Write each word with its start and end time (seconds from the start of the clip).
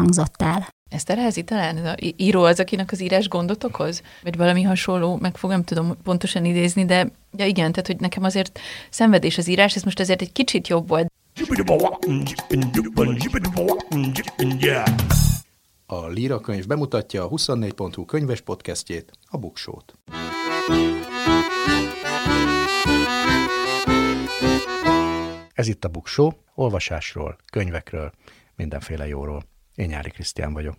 hangzott 0.00 0.42
el. 0.42 0.68
Eszterházi 0.90 1.44
talán? 1.44 1.76
Ez 1.76 1.84
a 1.84 1.94
író 2.16 2.42
az, 2.42 2.60
akinek 2.60 2.92
az 2.92 3.00
írás 3.00 3.28
gondot 3.28 3.64
okoz? 3.64 4.02
Vagy 4.22 4.36
valami 4.36 4.62
hasonló, 4.62 5.16
meg 5.16 5.36
fogom 5.36 5.56
nem 5.56 5.64
tudom 5.64 5.96
pontosan 6.02 6.44
idézni, 6.44 6.84
de 6.84 7.10
ja 7.36 7.46
igen, 7.46 7.72
tehát 7.72 7.86
hogy 7.86 8.00
nekem 8.00 8.22
azért 8.22 8.58
szenvedés 8.90 9.38
az 9.38 9.48
írás, 9.48 9.76
ez 9.76 9.82
most 9.82 10.00
azért 10.00 10.22
egy 10.22 10.32
kicsit 10.32 10.68
jobb 10.68 10.88
volt. 10.88 11.12
A 15.86 16.06
Líra 16.06 16.40
könyv 16.40 16.66
bemutatja 16.66 17.24
a 17.24 17.28
24.hu 17.28 18.04
könyves 18.04 18.40
podcastjét, 18.40 19.12
a 19.24 19.36
Buksót. 19.36 19.94
Ez 25.52 25.68
itt 25.68 25.84
a 25.84 25.88
Buksó, 25.88 26.32
olvasásról, 26.54 27.36
könyvekről, 27.52 28.12
mindenféle 28.56 29.06
jóról. 29.06 29.49
Én 29.74 29.88
Nyári 29.88 30.10
Krisztián 30.10 30.52
vagyok. 30.52 30.74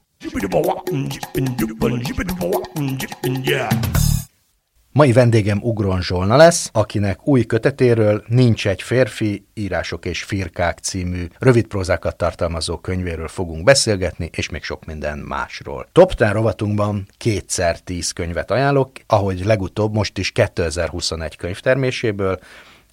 Mai 4.93 5.11
vendégem 5.11 5.59
Ugron 5.61 6.01
Zsolna 6.01 6.35
lesz, 6.35 6.69
akinek 6.73 7.27
új 7.27 7.45
kötetéről 7.45 8.23
Nincs 8.27 8.67
egy 8.67 8.81
férfi, 8.81 9.45
írások 9.53 10.05
és 10.05 10.23
firkák 10.23 10.79
című 10.79 11.25
rövidprózákat 11.39 12.15
tartalmazó 12.15 12.77
könyvéről 12.77 13.27
fogunk 13.27 13.63
beszélgetni, 13.63 14.29
és 14.33 14.49
még 14.49 14.63
sok 14.63 14.85
minden 14.85 15.17
másról. 15.17 15.87
Top 15.91 16.13
10 16.13 16.29
rovatunkban 16.31 17.07
kétszer 17.17 17.79
tíz 17.79 18.11
könyvet 18.11 18.51
ajánlok, 18.51 18.91
ahogy 19.07 19.45
legutóbb 19.45 19.93
most 19.93 20.17
is 20.17 20.31
2021 20.31 21.35
könyvterméséből, 21.35 22.39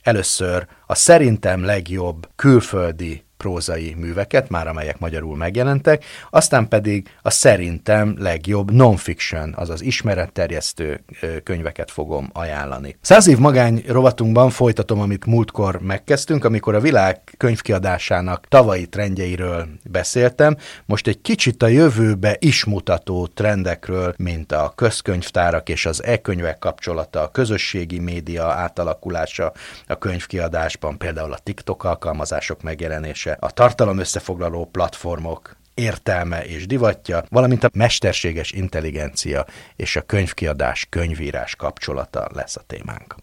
először 0.03 0.67
a 0.87 0.95
szerintem 0.95 1.65
legjobb 1.65 2.29
külföldi 2.37 3.25
prózai 3.39 3.95
műveket, 3.99 4.49
már 4.49 4.69
amelyek 4.69 4.99
magyarul 4.99 5.37
megjelentek, 5.37 6.05
aztán 6.31 6.69
pedig 6.69 7.09
a 7.23 7.31
szerintem 7.31 8.15
legjobb 8.19 8.71
non-fiction, 8.71 9.55
azaz 9.57 9.83
ismeretterjesztő 9.83 11.05
könyveket 11.43 11.91
fogom 11.91 12.31
ajánlani. 12.33 12.97
Száz 13.01 13.27
év 13.29 13.39
magány 13.39 13.85
rovatunkban 13.87 14.51
folytatom, 14.51 15.01
amit 15.01 15.27
múltkor 15.27 15.81
megkezdtünk, 15.81 16.45
amikor 16.45 16.75
a 16.75 16.81
világ 16.81 17.21
könyvkiadásának 17.37 18.47
tavalyi 18.49 18.87
trendjeiről 18.87 19.69
beszéltem, 19.91 20.57
most 20.87 21.07
egy 21.07 21.21
kicsit 21.21 21.63
a 21.63 21.67
jövőbe 21.67 22.37
is 22.39 22.65
mutató 22.65 23.27
trendekről, 23.27 24.15
mint 24.17 24.53
a 24.53 24.73
közkönyvtárak 24.75 25.69
és 25.69 25.87
az 25.87 26.03
e-könyvek 26.05 26.59
kapcsolata, 26.59 27.23
a 27.23 27.31
közösségi 27.31 27.99
média 27.99 28.47
átalakulása 28.47 29.53
a 29.87 29.99
könyvkiadásban, 29.99 30.99
például 30.99 31.33
a 31.33 31.39
TikTok 31.39 31.85
alkalmazások 31.85 32.63
megjelenése, 32.63 33.28
működése, 33.29 33.37
a 33.41 33.51
tartalom 33.51 33.99
összefoglaló 33.99 34.65
platformok 34.65 35.57
értelme 35.75 36.45
és 36.45 36.67
divatja, 36.67 37.25
valamint 37.29 37.65
a 37.65 37.71
mesterséges 37.75 38.53
intelligencia 38.53 39.47
és 39.77 39.97
a 39.97 40.03
könyvkiadás, 40.03 40.87
könyvírás 40.89 41.57
kapcsolata 41.57 42.29
lesz 42.33 42.57
a 42.57 42.63
témánk. 42.67 43.15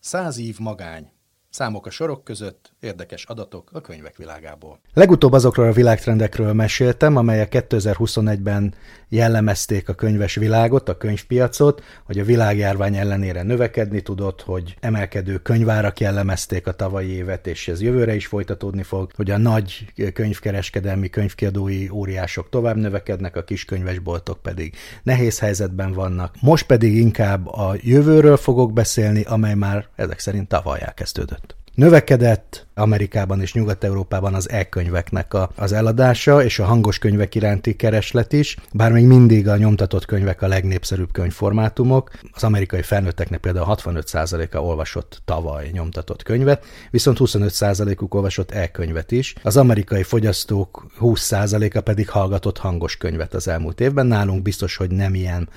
Száz 0.00 0.38
év 0.38 0.58
magány. 0.58 1.11
Számok 1.52 1.86
a 1.86 1.90
sorok 1.90 2.24
között, 2.24 2.72
érdekes 2.80 3.24
adatok 3.24 3.70
a 3.72 3.80
könyvek 3.80 4.16
világából. 4.16 4.80
Legutóbb 4.94 5.32
azokról 5.32 5.66
a 5.66 5.72
világtrendekről 5.72 6.52
meséltem, 6.52 7.16
amelyek 7.16 7.66
2021-ben 7.68 8.74
jellemezték 9.08 9.88
a 9.88 9.94
könyves 9.94 10.34
világot, 10.34 10.88
a 10.88 10.96
könyvpiacot, 10.96 11.82
hogy 12.04 12.18
a 12.18 12.24
világjárvány 12.24 12.96
ellenére 12.96 13.42
növekedni 13.42 14.00
tudott, 14.00 14.42
hogy 14.42 14.76
emelkedő 14.80 15.38
könyvárak 15.38 16.00
jellemezték 16.00 16.66
a 16.66 16.72
tavalyi 16.72 17.10
évet, 17.10 17.46
és 17.46 17.68
ez 17.68 17.82
jövőre 17.82 18.14
is 18.14 18.26
folytatódni 18.26 18.82
fog, 18.82 19.10
hogy 19.16 19.30
a 19.30 19.38
nagy 19.38 19.92
könyvkereskedelmi, 20.12 21.10
könyvkiadói 21.10 21.88
óriások 21.88 22.48
tovább 22.48 22.76
növekednek, 22.76 23.36
a 23.36 23.44
kis 23.44 23.64
könyvesboltok 23.64 24.42
pedig 24.42 24.76
nehéz 25.02 25.38
helyzetben 25.38 25.92
vannak. 25.92 26.34
Most 26.40 26.66
pedig 26.66 26.96
inkább 26.96 27.46
a 27.46 27.74
jövőről 27.80 28.36
fogok 28.36 28.72
beszélni, 28.72 29.22
amely 29.22 29.54
már 29.54 29.86
ezek 29.96 30.18
szerint 30.18 30.48
tavaly 30.48 30.80
elkezdődött. 30.80 31.41
Növekedett 31.74 32.66
Amerikában 32.74 33.40
és 33.40 33.54
Nyugat-Európában 33.54 34.34
az 34.34 34.50
e-könyveknek 34.50 35.34
a, 35.34 35.50
az 35.56 35.72
eladása 35.72 36.44
és 36.44 36.58
a 36.58 36.64
hangos 36.64 36.98
könyvek 36.98 37.34
iránti 37.34 37.76
kereslet 37.76 38.32
is, 38.32 38.56
bár 38.72 38.92
még 38.92 39.04
mindig 39.04 39.48
a 39.48 39.56
nyomtatott 39.56 40.04
könyvek 40.04 40.42
a 40.42 40.46
legnépszerűbb 40.46 41.12
könyvformátumok. 41.12 42.10
Az 42.32 42.44
amerikai 42.44 42.82
felnőtteknek 42.82 43.40
például 43.40 43.66
65%-a 43.68 44.56
olvasott 44.56 45.22
tavaly 45.24 45.70
nyomtatott 45.72 46.22
könyvet, 46.22 46.64
viszont 46.90 47.18
25%-uk 47.20 48.14
olvasott 48.14 48.50
e-könyvet 48.50 49.12
is. 49.12 49.34
Az 49.42 49.56
amerikai 49.56 50.02
fogyasztók 50.02 50.86
20%-a 51.00 51.80
pedig 51.80 52.08
hallgatott 52.08 52.58
hangos 52.58 52.96
könyvet 52.96 53.34
az 53.34 53.48
elmúlt 53.48 53.80
évben. 53.80 54.06
Nálunk 54.06 54.42
biztos, 54.42 54.76
hogy 54.76 54.90
nem 54.90 55.14
ilyen 55.14 55.48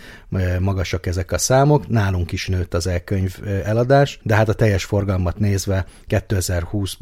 magasak 0.59 1.05
ezek 1.05 1.31
a 1.31 1.37
számok, 1.37 1.87
nálunk 1.87 2.31
is 2.31 2.47
nőtt 2.47 2.73
az 2.73 2.87
e-könyv 2.87 3.37
eladás, 3.63 4.19
de 4.23 4.35
hát 4.35 4.49
a 4.49 4.53
teljes 4.53 4.83
forgalmat 4.83 5.39
nézve 5.39 5.85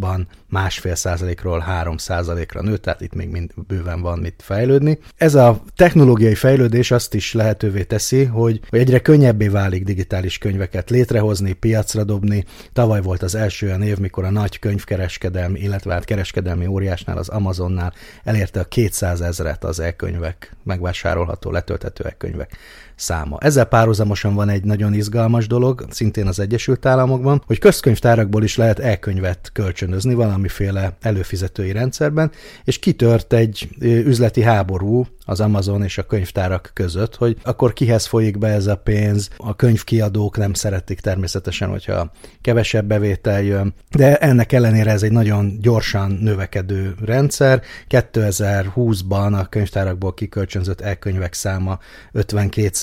2020-ban 0.03 0.25
másfél 0.49 0.95
százalékról 0.95 1.59
három 1.59 1.97
százalékra 1.97 2.61
nőtt, 2.61 2.81
tehát 2.81 3.01
itt 3.01 3.13
még 3.13 3.29
mind 3.29 3.51
bőven 3.67 4.01
van 4.01 4.19
mit 4.19 4.41
fejlődni. 4.43 4.99
Ez 5.15 5.35
a 5.35 5.61
technológiai 5.75 6.35
fejlődés 6.35 6.91
azt 6.91 7.13
is 7.13 7.33
lehetővé 7.33 7.83
teszi, 7.83 8.23
hogy, 8.23 8.59
hogy 8.69 8.79
egyre 8.79 8.99
könnyebbé 8.99 9.47
válik 9.47 9.83
digitális 9.83 10.37
könyveket 10.37 10.89
létrehozni, 10.89 11.53
piacra 11.53 12.03
dobni. 12.03 12.45
Tavaly 12.73 13.01
volt 13.01 13.23
az 13.23 13.35
első 13.35 13.67
olyan 13.67 13.81
év, 13.81 13.97
mikor 13.97 14.23
a 14.23 14.31
nagy 14.31 14.59
könyvkereskedelmi, 14.59 15.59
illetve 15.59 15.93
hát 15.93 16.05
kereskedelmi 16.05 16.65
óriásnál, 16.65 17.17
az 17.17 17.29
Amazonnál 17.29 17.93
elérte 18.23 18.59
a 18.59 18.63
200 18.63 19.21
ezret 19.21 19.63
az 19.63 19.79
e-könyvek, 19.79 20.55
megvásárolható, 20.63 21.51
letölthető 21.51 22.03
e-könyvek 22.03 22.57
száma. 22.95 23.37
Ezzel 23.39 23.65
párhuzamosan 23.65 24.35
van 24.35 24.49
egy 24.49 24.63
nagyon 24.63 24.93
izgalmas 24.93 25.47
dolog, 25.47 25.85
szintén 25.89 26.27
az 26.27 26.39
Egyesült 26.39 26.85
Államokban, 26.85 27.43
hogy 27.45 27.59
közkönyvtárakból 27.59 28.43
is 28.43 28.57
lehet 28.57 28.79
e-könyvet 28.79 29.49
kölcsönözni 29.53 30.13
valamiféle 30.13 30.97
előfizetői 31.01 31.71
rendszerben, 31.71 32.31
és 32.63 32.79
kitört 32.79 33.33
egy 33.33 33.69
üzleti 33.79 34.41
háború 34.41 35.05
az 35.25 35.39
Amazon 35.39 35.83
és 35.83 35.97
a 35.97 36.03
könyvtárak 36.03 36.71
között, 36.73 37.15
hogy 37.15 37.37
akkor 37.43 37.73
kihez 37.73 38.05
folyik 38.05 38.37
be 38.37 38.47
ez 38.47 38.67
a 38.67 38.75
pénz, 38.75 39.29
a 39.37 39.55
könyvkiadók 39.55 40.37
nem 40.37 40.53
szeretik 40.53 40.99
természetesen, 40.99 41.69
hogyha 41.69 42.11
kevesebb 42.41 42.85
bevétel 42.85 43.41
jön, 43.41 43.73
de 43.89 44.17
ennek 44.17 44.51
ellenére 44.51 44.91
ez 44.91 45.03
egy 45.03 45.11
nagyon 45.11 45.57
gyorsan 45.61 46.11
növekedő 46.11 46.95
rendszer. 47.05 47.61
2020-ban 47.89 49.39
a 49.39 49.45
könyvtárakból 49.45 50.13
kikölcsönzött 50.13 50.81
e-könyvek 50.81 51.33
száma 51.33 51.79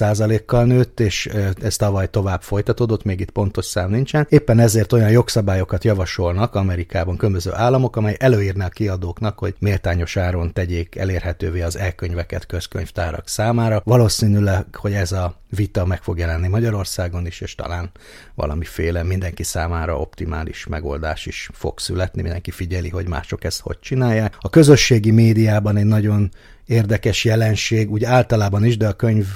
52%-kal 0.01 0.65
nőtt, 0.65 1.01
és 1.01 1.29
ez 1.63 1.77
tavaly 1.77 2.11
tovább 2.11 2.43
folytatódott, 2.43 3.05
még 3.05 3.21
itt 3.21 3.31
pontos 3.31 3.65
szám 3.65 3.91
nincsen. 3.91 4.27
Éppen 4.29 4.59
ezért 4.59 4.93
olyan 4.93 5.11
jogszabályokat 5.11 5.85
javasolnak 5.85 6.55
Amerikában 6.55 7.17
különböző 7.17 7.53
államok, 7.55 7.97
amely 7.97 8.17
előírná 8.19 8.67
a 8.67 8.69
kiadóknak, 8.69 9.39
hogy 9.39 9.55
méltányos 9.59 10.17
áron 10.17 10.53
tegyék 10.53 10.97
elérhetővé 10.97 11.61
az 11.61 11.77
e-könyvek 11.77 12.21
könyveket 12.21 12.47
közkönyvtárak 12.47 13.29
számára. 13.29 13.83
Valószínűleg, 13.85 14.67
hogy 14.73 14.93
ez 14.93 15.13
a 15.13 15.35
vita 15.57 15.87
meg 15.87 16.03
fog 16.03 16.19
jelenni 16.19 16.49
Magyarországon 16.49 17.27
is, 17.27 17.41
és 17.41 17.55
talán 17.55 17.91
valamiféle 18.35 19.03
mindenki 19.03 19.43
számára 19.43 19.99
optimális 19.99 20.67
megoldás 20.67 21.27
is 21.27 21.51
fog 21.53 21.79
születni, 21.79 22.23
mindenki 22.23 22.51
figyeli, 22.51 22.89
hogy 22.89 23.09
mások 23.09 23.45
ezt 23.45 23.61
hogy 23.61 23.79
csinálják. 23.81 24.37
A 24.41 24.51
közösségi 24.51 25.11
médiában 25.11 25.77
egy 25.77 25.85
nagyon 25.85 26.31
érdekes 26.71 27.25
jelenség, 27.25 27.91
úgy 27.91 28.05
általában 28.05 28.65
is, 28.65 28.77
de 28.77 28.89
a 28.89 28.93
könyv 28.93 29.27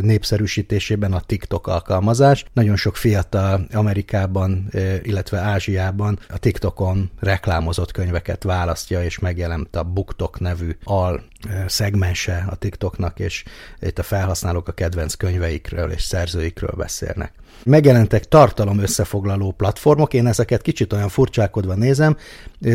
népszerűsítésében 0.00 1.12
a 1.12 1.20
TikTok 1.20 1.66
alkalmazás. 1.66 2.44
Nagyon 2.52 2.76
sok 2.76 2.96
fiatal 2.96 3.66
Amerikában, 3.72 4.68
illetve 5.02 5.38
Ázsiában 5.38 6.18
a 6.28 6.38
TikTokon 6.38 7.10
reklámozott 7.20 7.92
könyveket 7.92 8.42
választja, 8.42 9.04
és 9.04 9.18
megjelent 9.18 9.76
a 9.76 9.82
BookTok 9.82 10.40
nevű 10.40 10.76
al 10.84 11.24
szegmense 11.66 12.46
a 12.50 12.56
TikToknak, 12.56 13.18
és 13.18 13.44
itt 13.80 13.98
a 13.98 14.02
felhasználók 14.02 14.68
a 14.68 14.72
kedvenc 14.72 15.14
könyveikről 15.14 15.90
és 15.90 16.02
szerzőikről 16.02 16.74
beszélnek. 16.76 17.32
Megjelentek 17.64 18.24
tartalom 18.24 18.78
összefoglaló 18.78 19.50
platformok, 19.50 20.14
én 20.14 20.26
ezeket 20.26 20.62
kicsit 20.62 20.92
olyan 20.92 21.08
furcsákodva 21.08 21.74
nézem. 21.74 22.16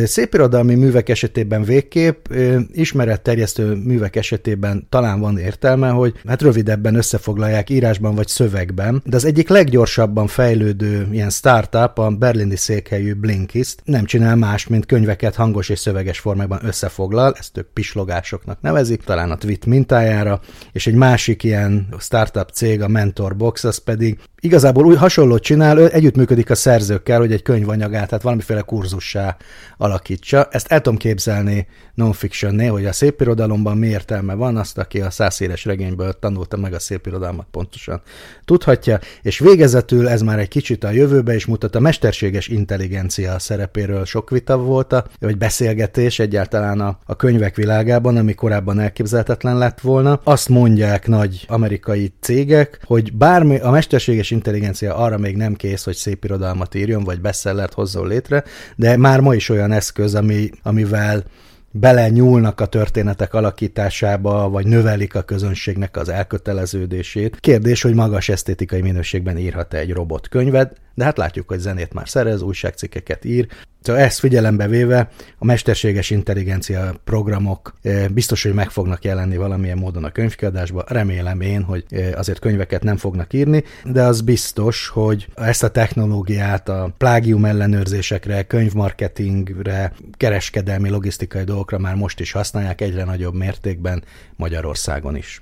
Szépirodalmi 0.03 0.75
művek 0.75 1.09
esetében 1.09 1.63
végképp, 1.63 2.25
ismeretterjesztő 2.71 3.73
művek 3.73 4.15
esetében 4.15 4.87
talán 4.89 5.19
van 5.19 5.37
értelme, 5.37 5.89
hogy 5.89 6.13
hát 6.27 6.41
rövidebben 6.41 6.95
összefoglalják 6.95 7.69
írásban 7.69 8.15
vagy 8.15 8.27
szövegben, 8.27 9.01
de 9.05 9.15
az 9.15 9.25
egyik 9.25 9.49
leggyorsabban 9.49 10.27
fejlődő 10.27 11.07
ilyen 11.11 11.29
startup, 11.29 11.97
a 11.97 12.09
berlini 12.09 12.55
székhelyű 12.55 13.13
Blinkist 13.13 13.81
nem 13.83 14.05
csinál 14.05 14.35
más, 14.35 14.67
mint 14.67 14.85
könyveket 14.85 15.35
hangos 15.35 15.69
és 15.69 15.79
szöveges 15.79 16.19
formában 16.19 16.59
összefoglal, 16.63 17.35
ezt 17.37 17.57
ők 17.57 17.67
pislogásoknak 17.73 18.61
nevezik, 18.61 19.03
talán 19.03 19.31
a 19.31 19.37
tweet 19.37 19.65
mintájára, 19.65 20.39
és 20.71 20.87
egy 20.87 20.95
másik 20.95 21.43
ilyen 21.43 21.87
startup 21.99 22.49
cég, 22.49 22.81
a 22.81 22.87
Mentorbox, 22.87 23.63
az 23.63 23.77
pedig 23.77 24.19
igazából 24.41 24.85
új 24.85 24.95
hasonlót 24.95 25.43
csinál, 25.43 25.77
ő 25.77 25.89
együttműködik 25.91 26.49
a 26.49 26.55
szerzőkkel, 26.55 27.19
hogy 27.19 27.31
egy 27.31 27.41
könyvanyagát, 27.41 28.07
tehát 28.07 28.23
valamiféle 28.23 28.61
kurzussá 28.61 29.38
alakítsa. 29.77 30.47
Ezt 30.51 30.71
el 30.71 30.81
tudom 30.81 30.99
képzelni 30.99 31.67
non-fictionné, 31.93 32.65
hogy 32.65 32.85
a 32.85 32.93
szépirodalomban 32.93 33.77
mi 33.77 33.88
értelme 33.88 34.33
van, 34.33 34.57
azt, 34.57 34.77
aki 34.77 35.01
a 35.01 35.09
százszéles 35.09 35.65
regényből 35.65 36.19
tanulta 36.19 36.57
meg 36.57 36.73
a 36.73 36.79
szépirodalmat 36.79 37.47
pontosan 37.51 38.01
tudhatja, 38.45 38.99
és 39.21 39.39
végezetül 39.39 40.07
ez 40.07 40.21
már 40.21 40.39
egy 40.39 40.47
kicsit 40.47 40.83
a 40.83 40.89
jövőbe 40.89 41.35
is 41.35 41.45
mutat, 41.45 41.75
a 41.75 41.79
mesterséges 41.79 42.47
intelligencia 42.47 43.39
szerepéről 43.39 44.05
sok 44.05 44.29
vita 44.29 44.57
volt, 44.57 44.95
vagy 45.19 45.38
beszélgetés 45.38 46.19
egyáltalán 46.19 46.79
a, 46.79 46.97
a 47.05 47.15
könyvek 47.15 47.55
világában, 47.55 48.17
ami 48.17 48.33
korábban 48.33 48.79
elképzelhetetlen 48.79 49.57
lett 49.57 49.79
volna. 49.79 50.19
Azt 50.23 50.49
mondják 50.49 51.07
nagy 51.07 51.45
amerikai 51.47 52.13
cégek, 52.19 52.79
hogy 52.85 53.13
bármi 53.13 53.59
a 53.59 53.69
mesterséges 53.69 54.30
intelligencia 54.31 54.95
arra 54.95 55.17
még 55.17 55.35
nem 55.35 55.53
kész, 55.53 55.83
hogy 55.83 55.95
szép 55.95 56.23
irodalmat 56.23 56.75
írjon, 56.75 57.03
vagy 57.03 57.21
beszellert 57.21 57.73
hozzon 57.73 58.07
létre, 58.07 58.43
de 58.75 58.97
már 58.97 59.19
ma 59.19 59.35
is 59.35 59.49
olyan 59.49 59.71
eszköz, 59.71 60.15
ami, 60.15 60.49
amivel 60.63 61.23
bele 61.71 62.09
nyúlnak 62.09 62.59
a 62.61 62.65
történetek 62.65 63.33
alakításába, 63.33 64.49
vagy 64.49 64.65
növelik 64.67 65.15
a 65.15 65.21
közönségnek 65.21 65.97
az 65.97 66.09
elköteleződését. 66.09 67.39
Kérdés, 67.39 67.81
hogy 67.81 67.93
magas 67.93 68.29
esztétikai 68.29 68.81
minőségben 68.81 69.37
írhat-e 69.37 69.77
egy 69.77 69.91
robotkönyvet, 69.91 70.77
de 70.93 71.03
hát 71.03 71.17
látjuk, 71.17 71.47
hogy 71.47 71.59
zenét 71.59 71.93
már 71.93 72.09
szerez, 72.09 72.41
újságcikkeket 72.41 73.25
ír. 73.25 73.47
Szóval 73.81 74.01
ezt 74.01 74.19
figyelembe 74.19 74.67
véve 74.67 75.09
a 75.38 75.45
mesterséges 75.45 76.09
intelligencia 76.09 76.93
programok 77.03 77.75
eh, 77.81 78.07
biztos, 78.07 78.43
hogy 78.43 78.53
meg 78.53 78.69
fognak 78.69 79.03
jelenni 79.03 79.38
valamilyen 79.38 79.77
módon 79.77 80.03
a 80.03 80.11
könyvkiadásba. 80.11 80.83
Remélem 80.88 81.41
én, 81.41 81.63
hogy 81.63 81.85
eh, 81.89 82.09
azért 82.15 82.39
könyveket 82.39 82.83
nem 82.83 82.97
fognak 82.97 83.33
írni, 83.33 83.63
de 83.83 84.03
az 84.03 84.21
biztos, 84.21 84.88
hogy 84.88 85.27
ezt 85.35 85.63
a 85.63 85.71
technológiát 85.71 86.69
a 86.69 86.93
plágium 86.97 87.45
ellenőrzésekre, 87.45 88.43
könyvmarketingre, 88.43 89.93
kereskedelmi, 90.17 90.89
logisztikai 90.89 91.43
dolgokra 91.43 91.77
már 91.77 91.95
most 91.95 92.19
is 92.19 92.31
használják 92.31 92.81
egyre 92.81 93.03
nagyobb 93.03 93.33
mértékben 93.33 94.03
Magyarországon 94.35 95.15
is. 95.15 95.41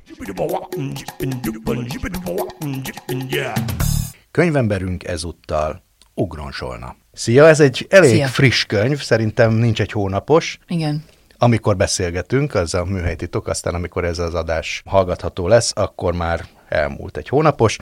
Könyvemberünk 4.31 5.03
ezúttal 5.03 5.83
ugronsolna. 6.13 6.95
Szia, 7.13 7.47
ez 7.47 7.59
egy 7.59 7.87
elég 7.89 8.13
Szia. 8.13 8.27
friss 8.27 8.63
könyv, 8.65 9.01
szerintem 9.01 9.53
nincs 9.53 9.81
egy 9.81 9.91
hónapos. 9.91 10.59
Igen. 10.67 11.03
Amikor 11.37 11.77
beszélgetünk, 11.77 12.55
az 12.55 12.73
a 12.73 12.85
műhelytitok, 12.85 13.47
aztán 13.47 13.73
amikor 13.73 14.05
ez 14.05 14.19
az 14.19 14.33
adás 14.33 14.81
hallgatható 14.85 15.47
lesz, 15.47 15.71
akkor 15.75 16.13
már 16.13 16.45
elmúlt 16.67 17.17
egy 17.17 17.27
hónapos. 17.27 17.77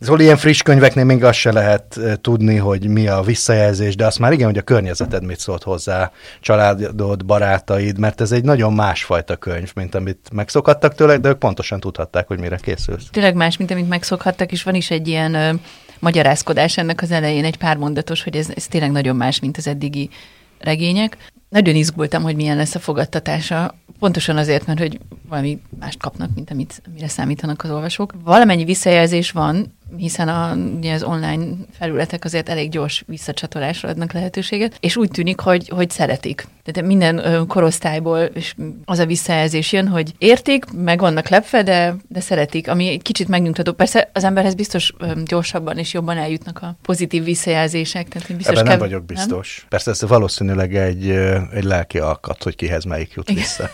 Zoli, 0.00 0.24
ilyen 0.24 0.36
friss 0.36 0.62
könyveknél 0.62 1.04
még 1.04 1.24
azt 1.24 1.38
se 1.38 1.52
lehet 1.52 2.00
tudni, 2.20 2.56
hogy 2.56 2.88
mi 2.88 3.08
a 3.08 3.22
visszajelzés, 3.22 3.96
de 3.96 4.06
azt 4.06 4.18
már 4.18 4.32
igen, 4.32 4.46
hogy 4.46 4.58
a 4.58 4.62
környezeted 4.62 5.24
mit 5.24 5.38
szólt 5.38 5.62
hozzá, 5.62 6.10
családod, 6.40 7.24
barátaid, 7.24 7.98
mert 7.98 8.20
ez 8.20 8.32
egy 8.32 8.44
nagyon 8.44 8.72
másfajta 8.72 9.36
könyv, 9.36 9.72
mint 9.74 9.94
amit 9.94 10.28
megszokhattak 10.32 10.94
tőle, 10.94 11.16
de 11.16 11.28
ők 11.28 11.38
pontosan 11.38 11.80
tudhatták, 11.80 12.26
hogy 12.26 12.40
mire 12.40 12.56
készülsz. 12.56 13.04
Tényleg 13.10 13.34
más, 13.34 13.56
mint 13.56 13.70
amit 13.70 13.88
megszokhattak, 13.88 14.52
és 14.52 14.62
van 14.62 14.74
is 14.74 14.90
egy 14.90 15.08
ilyen 15.08 15.34
ö, 15.34 15.52
magyarázkodás 15.98 16.78
ennek 16.78 17.02
az 17.02 17.10
elején, 17.10 17.44
egy 17.44 17.56
pár 17.56 17.76
mondatos, 17.76 18.22
hogy 18.22 18.36
ez, 18.36 18.48
ez 18.54 18.66
tényleg 18.66 18.90
nagyon 18.90 19.16
más, 19.16 19.40
mint 19.40 19.56
az 19.56 19.66
eddigi 19.66 20.10
regények. 20.58 21.16
Nagyon 21.48 21.74
izgultam, 21.74 22.22
hogy 22.22 22.36
milyen 22.36 22.56
lesz 22.56 22.74
a 22.74 22.78
fogadtatása, 22.78 23.74
pontosan 23.98 24.36
azért, 24.36 24.66
mert 24.66 24.78
hogy 24.78 24.98
valami 25.28 25.60
mást 25.80 25.98
kapnak, 25.98 26.30
mint 26.34 26.50
amit, 26.50 26.82
amire 26.86 27.08
számítanak 27.08 27.64
az 27.64 27.70
olvasók. 27.70 28.14
Valamennyi 28.24 28.64
visszajelzés 28.64 29.30
van, 29.30 29.75
hiszen 29.96 30.28
a, 30.28 30.54
ugye 30.76 30.92
az 30.92 31.02
online 31.02 31.46
felületek 31.78 32.24
azért 32.24 32.48
elég 32.48 32.70
gyors 32.70 33.04
visszacsatolásra 33.06 33.88
adnak 33.88 34.12
lehetőséget, 34.12 34.76
és 34.80 34.96
úgy 34.96 35.10
tűnik, 35.10 35.40
hogy, 35.40 35.68
hogy 35.68 35.90
szeretik. 35.90 36.46
Tehát 36.64 36.88
minden 36.88 37.46
korosztályból 37.46 38.18
és 38.18 38.54
az 38.84 38.98
a 38.98 39.06
visszajelzés 39.06 39.72
jön, 39.72 39.88
hogy 39.88 40.14
értik, 40.18 40.64
meg 40.72 41.00
vannak 41.00 41.28
lepve, 41.28 41.62
de, 41.62 41.96
de 42.08 42.20
szeretik, 42.20 42.68
ami 42.68 42.88
egy 42.88 43.02
kicsit 43.02 43.28
megnyugtató. 43.28 43.72
Persze 43.72 44.10
az 44.12 44.24
emberhez 44.24 44.54
biztos 44.54 44.94
gyorsabban 45.24 45.78
és 45.78 45.92
jobban 45.92 46.16
eljutnak 46.16 46.62
a 46.62 46.76
pozitív 46.82 47.24
visszajelzések. 47.24 48.08
Tehát 48.08 48.36
biztos 48.36 48.54
Ebben 48.54 48.64
nem 48.64 48.78
kev... 48.78 48.88
vagyok 48.88 49.04
biztos. 49.04 49.56
Nem? 49.58 49.68
Persze 49.68 49.90
ez 49.90 50.02
valószínűleg 50.02 50.76
egy, 50.76 51.10
egy 51.52 51.64
lelki 51.64 51.98
alkat, 51.98 52.42
hogy 52.42 52.56
kihez 52.56 52.84
melyik 52.84 53.12
jut 53.12 53.32
vissza. 53.32 53.70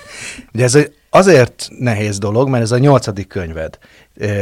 Ugye 0.55 0.65
ez 0.65 0.75
egy 0.75 0.93
azért 1.15 1.69
nehéz 1.79 2.19
dolog, 2.19 2.49
mert 2.49 2.63
ez 2.63 2.71
a 2.71 2.79
nyolcadik 2.79 3.27
könyved, 3.27 3.79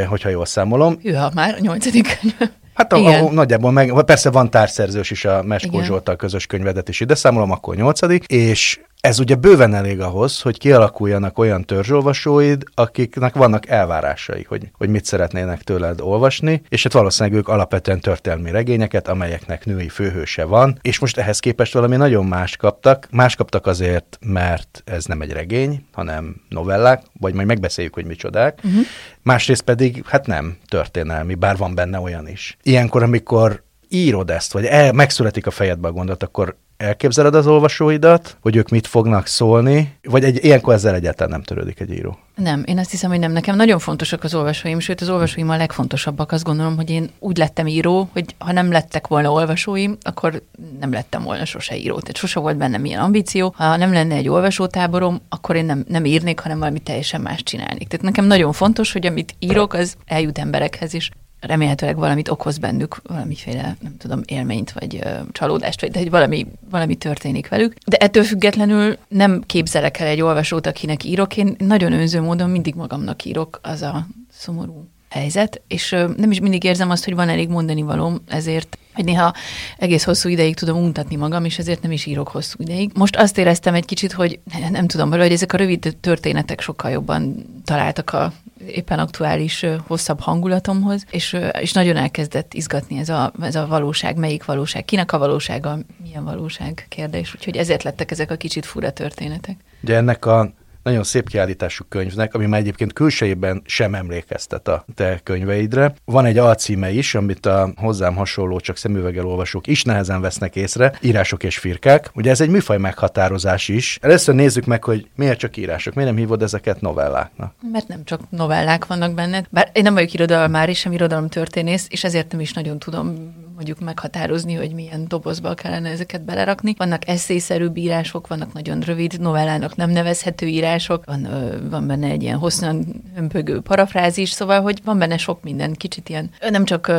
hogyha 0.08 0.28
jól 0.28 0.46
számolom. 0.46 0.98
Hűha, 1.02 1.30
már 1.34 1.54
a 1.54 1.60
nyolcadik 1.60 2.18
könyv. 2.20 2.50
Hát 2.74 2.92
a, 2.92 3.06
a, 3.06 3.30
nagyjából 3.30 3.70
meg, 3.70 3.92
persze 4.04 4.30
van 4.30 4.50
társszerzős 4.50 5.10
is 5.10 5.24
a 5.24 5.42
Meskó 5.42 5.82
Zsoltal 5.82 6.16
közös 6.16 6.46
könyvedet 6.46 6.88
is 6.88 7.00
ide 7.00 7.14
számolom, 7.14 7.50
akkor 7.50 7.76
nyolcadik, 7.76 8.24
és 8.24 8.80
ez 9.00 9.18
ugye 9.18 9.34
bőven 9.34 9.74
elég 9.74 10.00
ahhoz, 10.00 10.40
hogy 10.40 10.58
kialakuljanak 10.58 11.38
olyan 11.38 11.64
törzsolvasóid, 11.64 12.62
akiknek 12.74 13.34
vannak 13.34 13.68
elvárásai, 13.68 14.44
hogy, 14.48 14.70
hogy 14.72 14.88
mit 14.88 15.04
szeretnének 15.04 15.62
tőled 15.62 16.00
olvasni, 16.00 16.62
és 16.68 16.82
hát 16.82 16.92
valószínűleg 16.92 17.38
ők 17.38 17.48
alapvetően 17.48 18.00
történelmi 18.00 18.50
regényeket, 18.50 19.08
amelyeknek 19.08 19.66
női 19.66 19.88
főhőse 19.88 20.44
van, 20.44 20.78
és 20.82 20.98
most 20.98 21.18
ehhez 21.18 21.38
képest 21.38 21.72
valami 21.72 21.96
nagyon 21.96 22.24
más 22.24 22.56
kaptak. 22.56 23.08
Más 23.10 23.36
kaptak 23.36 23.66
azért, 23.66 24.18
mert 24.20 24.82
ez 24.84 25.04
nem 25.04 25.20
egy 25.20 25.32
regény, 25.32 25.84
hanem 25.92 26.36
novellák, 26.48 27.02
vagy 27.20 27.34
majd 27.34 27.46
megbeszéljük, 27.46 27.94
hogy 27.94 28.06
micsodák. 28.06 28.60
Uh-huh. 28.64 28.82
Másrészt 29.22 29.62
pedig, 29.62 30.02
hát 30.06 30.26
nem 30.26 30.56
történelmi, 30.68 31.34
bár 31.34 31.56
van 31.56 31.74
benne 31.74 31.98
olyan 31.98 32.28
is. 32.28 32.56
Ilyenkor, 32.62 33.02
amikor 33.02 33.62
írod 33.88 34.30
ezt, 34.30 34.52
vagy 34.52 34.64
el, 34.64 34.92
megszületik 34.92 35.46
a 35.46 35.50
fejedbe 35.50 35.88
a 35.88 35.92
gondolat, 35.92 36.22
akkor 36.22 36.56
elképzeled 36.80 37.34
az 37.34 37.46
olvasóidat, 37.46 38.36
hogy 38.40 38.56
ők 38.56 38.68
mit 38.68 38.86
fognak 38.86 39.26
szólni, 39.26 39.98
vagy 40.02 40.24
egy, 40.24 40.44
ilyenkor 40.44 40.74
ezzel 40.74 40.94
egyáltalán 40.94 41.32
nem 41.32 41.42
törődik 41.42 41.80
egy 41.80 41.92
író? 41.92 42.18
Nem, 42.34 42.62
én 42.66 42.78
azt 42.78 42.90
hiszem, 42.90 43.10
hogy 43.10 43.18
nem. 43.18 43.32
Nekem 43.32 43.56
nagyon 43.56 43.78
fontosak 43.78 44.24
az 44.24 44.34
olvasóim, 44.34 44.78
sőt 44.78 45.00
az 45.00 45.08
olvasóim 45.08 45.50
a 45.50 45.56
legfontosabbak. 45.56 46.32
Azt 46.32 46.44
gondolom, 46.44 46.76
hogy 46.76 46.90
én 46.90 47.10
úgy 47.18 47.36
lettem 47.36 47.66
író, 47.66 48.08
hogy 48.12 48.34
ha 48.38 48.52
nem 48.52 48.70
lettek 48.70 49.06
volna 49.06 49.32
olvasóim, 49.32 49.96
akkor 50.02 50.42
nem 50.80 50.92
lettem 50.92 51.22
volna 51.22 51.44
sose 51.44 51.76
író. 51.76 51.98
Tehát 51.98 52.16
sose 52.16 52.40
volt 52.40 52.56
bennem 52.56 52.84
ilyen 52.84 53.00
ambíció. 53.00 53.54
Ha 53.56 53.76
nem 53.76 53.92
lenne 53.92 54.14
egy 54.14 54.28
olvasótáborom, 54.28 55.20
akkor 55.28 55.56
én 55.56 55.64
nem, 55.64 55.84
nem 55.88 56.04
írnék, 56.04 56.38
hanem 56.38 56.58
valami 56.58 56.78
teljesen 56.78 57.20
más 57.20 57.42
csinálnék. 57.42 57.88
Tehát 57.88 58.04
nekem 58.04 58.24
nagyon 58.24 58.52
fontos, 58.52 58.92
hogy 58.92 59.06
amit 59.06 59.34
írok, 59.38 59.72
az 59.72 59.94
eljut 60.06 60.38
emberekhez 60.38 60.94
is 60.94 61.10
remélhetőleg 61.40 61.96
valamit 61.96 62.28
okoz 62.28 62.58
bennük, 62.58 63.00
valamiféle, 63.02 63.76
nem 63.80 63.96
tudom, 63.96 64.20
élményt, 64.24 64.72
vagy 64.72 64.98
ö, 65.04 65.08
csalódást, 65.32 65.80
vagy 65.80 65.90
de 65.90 65.98
hogy 65.98 66.10
valami, 66.10 66.46
valami 66.70 66.94
történik 66.94 67.48
velük. 67.48 67.74
De 67.86 67.96
ettől 67.96 68.24
függetlenül 68.24 68.96
nem 69.08 69.42
képzelek 69.46 69.98
el 69.98 70.06
egy 70.06 70.20
olvasót, 70.20 70.66
akinek 70.66 71.04
írok. 71.04 71.36
Én 71.36 71.54
nagyon 71.58 71.92
önző 71.92 72.20
módon 72.20 72.50
mindig 72.50 72.74
magamnak 72.74 73.24
írok, 73.24 73.60
az 73.62 73.82
a 73.82 74.06
szomorú 74.32 74.88
helyzet, 75.10 75.60
és 75.68 75.90
nem 76.16 76.30
is 76.30 76.40
mindig 76.40 76.64
érzem 76.64 76.90
azt, 76.90 77.04
hogy 77.04 77.14
van 77.14 77.28
elég 77.28 77.48
mondani 77.48 77.82
valóm, 77.82 78.20
ezért 78.28 78.78
hogy 78.94 79.04
néha 79.04 79.34
egész 79.78 80.04
hosszú 80.04 80.28
ideig 80.28 80.54
tudom 80.54 80.82
untatni 80.82 81.16
magam, 81.16 81.44
és 81.44 81.58
ezért 81.58 81.82
nem 81.82 81.92
is 81.92 82.06
írok 82.06 82.28
hosszú 82.28 82.56
ideig. 82.58 82.90
Most 82.94 83.16
azt 83.16 83.38
éreztem 83.38 83.74
egy 83.74 83.84
kicsit, 83.84 84.12
hogy 84.12 84.38
nem 84.70 84.86
tudom, 84.86 85.10
hogy 85.10 85.32
ezek 85.32 85.52
a 85.52 85.56
rövid 85.56 85.96
történetek 86.00 86.60
sokkal 86.60 86.90
jobban 86.90 87.46
találtak 87.64 88.12
a 88.12 88.32
éppen 88.66 88.98
aktuális, 88.98 89.66
hosszabb 89.86 90.20
hangulatomhoz, 90.20 91.04
és, 91.10 91.36
és 91.60 91.72
nagyon 91.72 91.96
elkezdett 91.96 92.54
izgatni 92.54 92.98
ez 92.98 93.08
a, 93.08 93.32
ez 93.42 93.54
a 93.54 93.66
valóság, 93.66 94.16
melyik 94.16 94.44
valóság, 94.44 94.84
kinek 94.84 95.12
a 95.12 95.18
valósága, 95.18 95.78
milyen 96.02 96.24
valóság 96.24 96.86
kérdés, 96.88 97.34
úgyhogy 97.34 97.56
ezért 97.56 97.82
lettek 97.82 98.10
ezek 98.10 98.30
a 98.30 98.36
kicsit 98.36 98.66
fura 98.66 98.90
történetek. 98.90 99.56
Ugye 99.82 99.96
ennek 99.96 100.26
a 100.26 100.52
nagyon 100.90 101.04
szép 101.04 101.28
kiállítású 101.28 101.84
könyvnek, 101.88 102.34
ami 102.34 102.46
már 102.46 102.60
egyébként 102.60 102.92
külsejében 102.92 103.62
sem 103.64 103.94
emlékeztet 103.94 104.68
a 104.68 104.84
te 104.94 105.20
könyveidre. 105.22 105.94
Van 106.04 106.24
egy 106.24 106.38
alcíme 106.38 106.90
is, 106.90 107.14
amit 107.14 107.46
a 107.46 107.72
hozzám 107.76 108.14
hasonló, 108.14 108.60
csak 108.60 108.76
szemüveggel 108.76 109.26
olvasók 109.26 109.66
is 109.66 109.84
nehezen 109.84 110.20
vesznek 110.20 110.56
észre, 110.56 110.92
írások 111.00 111.42
és 111.42 111.58
firkák. 111.58 112.10
Ugye 112.14 112.30
ez 112.30 112.40
egy 112.40 112.48
műfaj 112.48 112.78
meghatározás 112.78 113.68
is. 113.68 113.98
Először 114.02 114.34
nézzük 114.34 114.64
meg, 114.64 114.84
hogy 114.84 115.08
miért 115.14 115.38
csak 115.38 115.56
írások, 115.56 115.94
miért 115.94 116.10
nem 116.10 116.18
hívod 116.18 116.42
ezeket 116.42 116.80
novelláknak? 116.80 117.54
Mert 117.72 117.88
nem 117.88 118.04
csak 118.04 118.20
novellák 118.30 118.86
vannak 118.86 119.14
benne. 119.14 119.44
Bár 119.50 119.70
én 119.72 119.82
nem 119.82 119.94
vagyok 119.94 120.12
irodalmár, 120.12 120.74
sem 120.74 120.92
irodalomtörténész, 120.92 121.86
és 121.90 122.04
ezért 122.04 122.32
nem 122.32 122.40
is 122.40 122.52
nagyon 122.52 122.78
tudom 122.78 123.34
mondjuk 123.60 123.80
meghatározni, 123.80 124.54
hogy 124.54 124.74
milyen 124.74 125.04
dobozba 125.08 125.54
kellene 125.54 125.90
ezeket 125.90 126.24
belerakni. 126.24 126.74
Vannak 126.78 127.08
eszészerű 127.08 127.68
írások, 127.74 128.26
vannak 128.26 128.52
nagyon 128.52 128.80
rövid 128.80 129.20
novellának 129.20 129.76
nem 129.76 129.90
nevezhető 129.90 130.46
írások, 130.46 131.04
van, 131.04 131.28
van 131.70 131.86
benne 131.86 132.06
egy 132.06 132.22
ilyen 132.22 132.38
hosszan 132.38 133.02
hömpögő 133.14 133.60
parafrázis, 133.60 134.30
szóval, 134.30 134.60
hogy 134.60 134.80
van 134.84 134.98
benne 134.98 135.16
sok 135.16 135.42
minden, 135.42 135.72
kicsit 135.72 136.08
ilyen, 136.08 136.30
nem 136.50 136.64
csak 136.64 136.92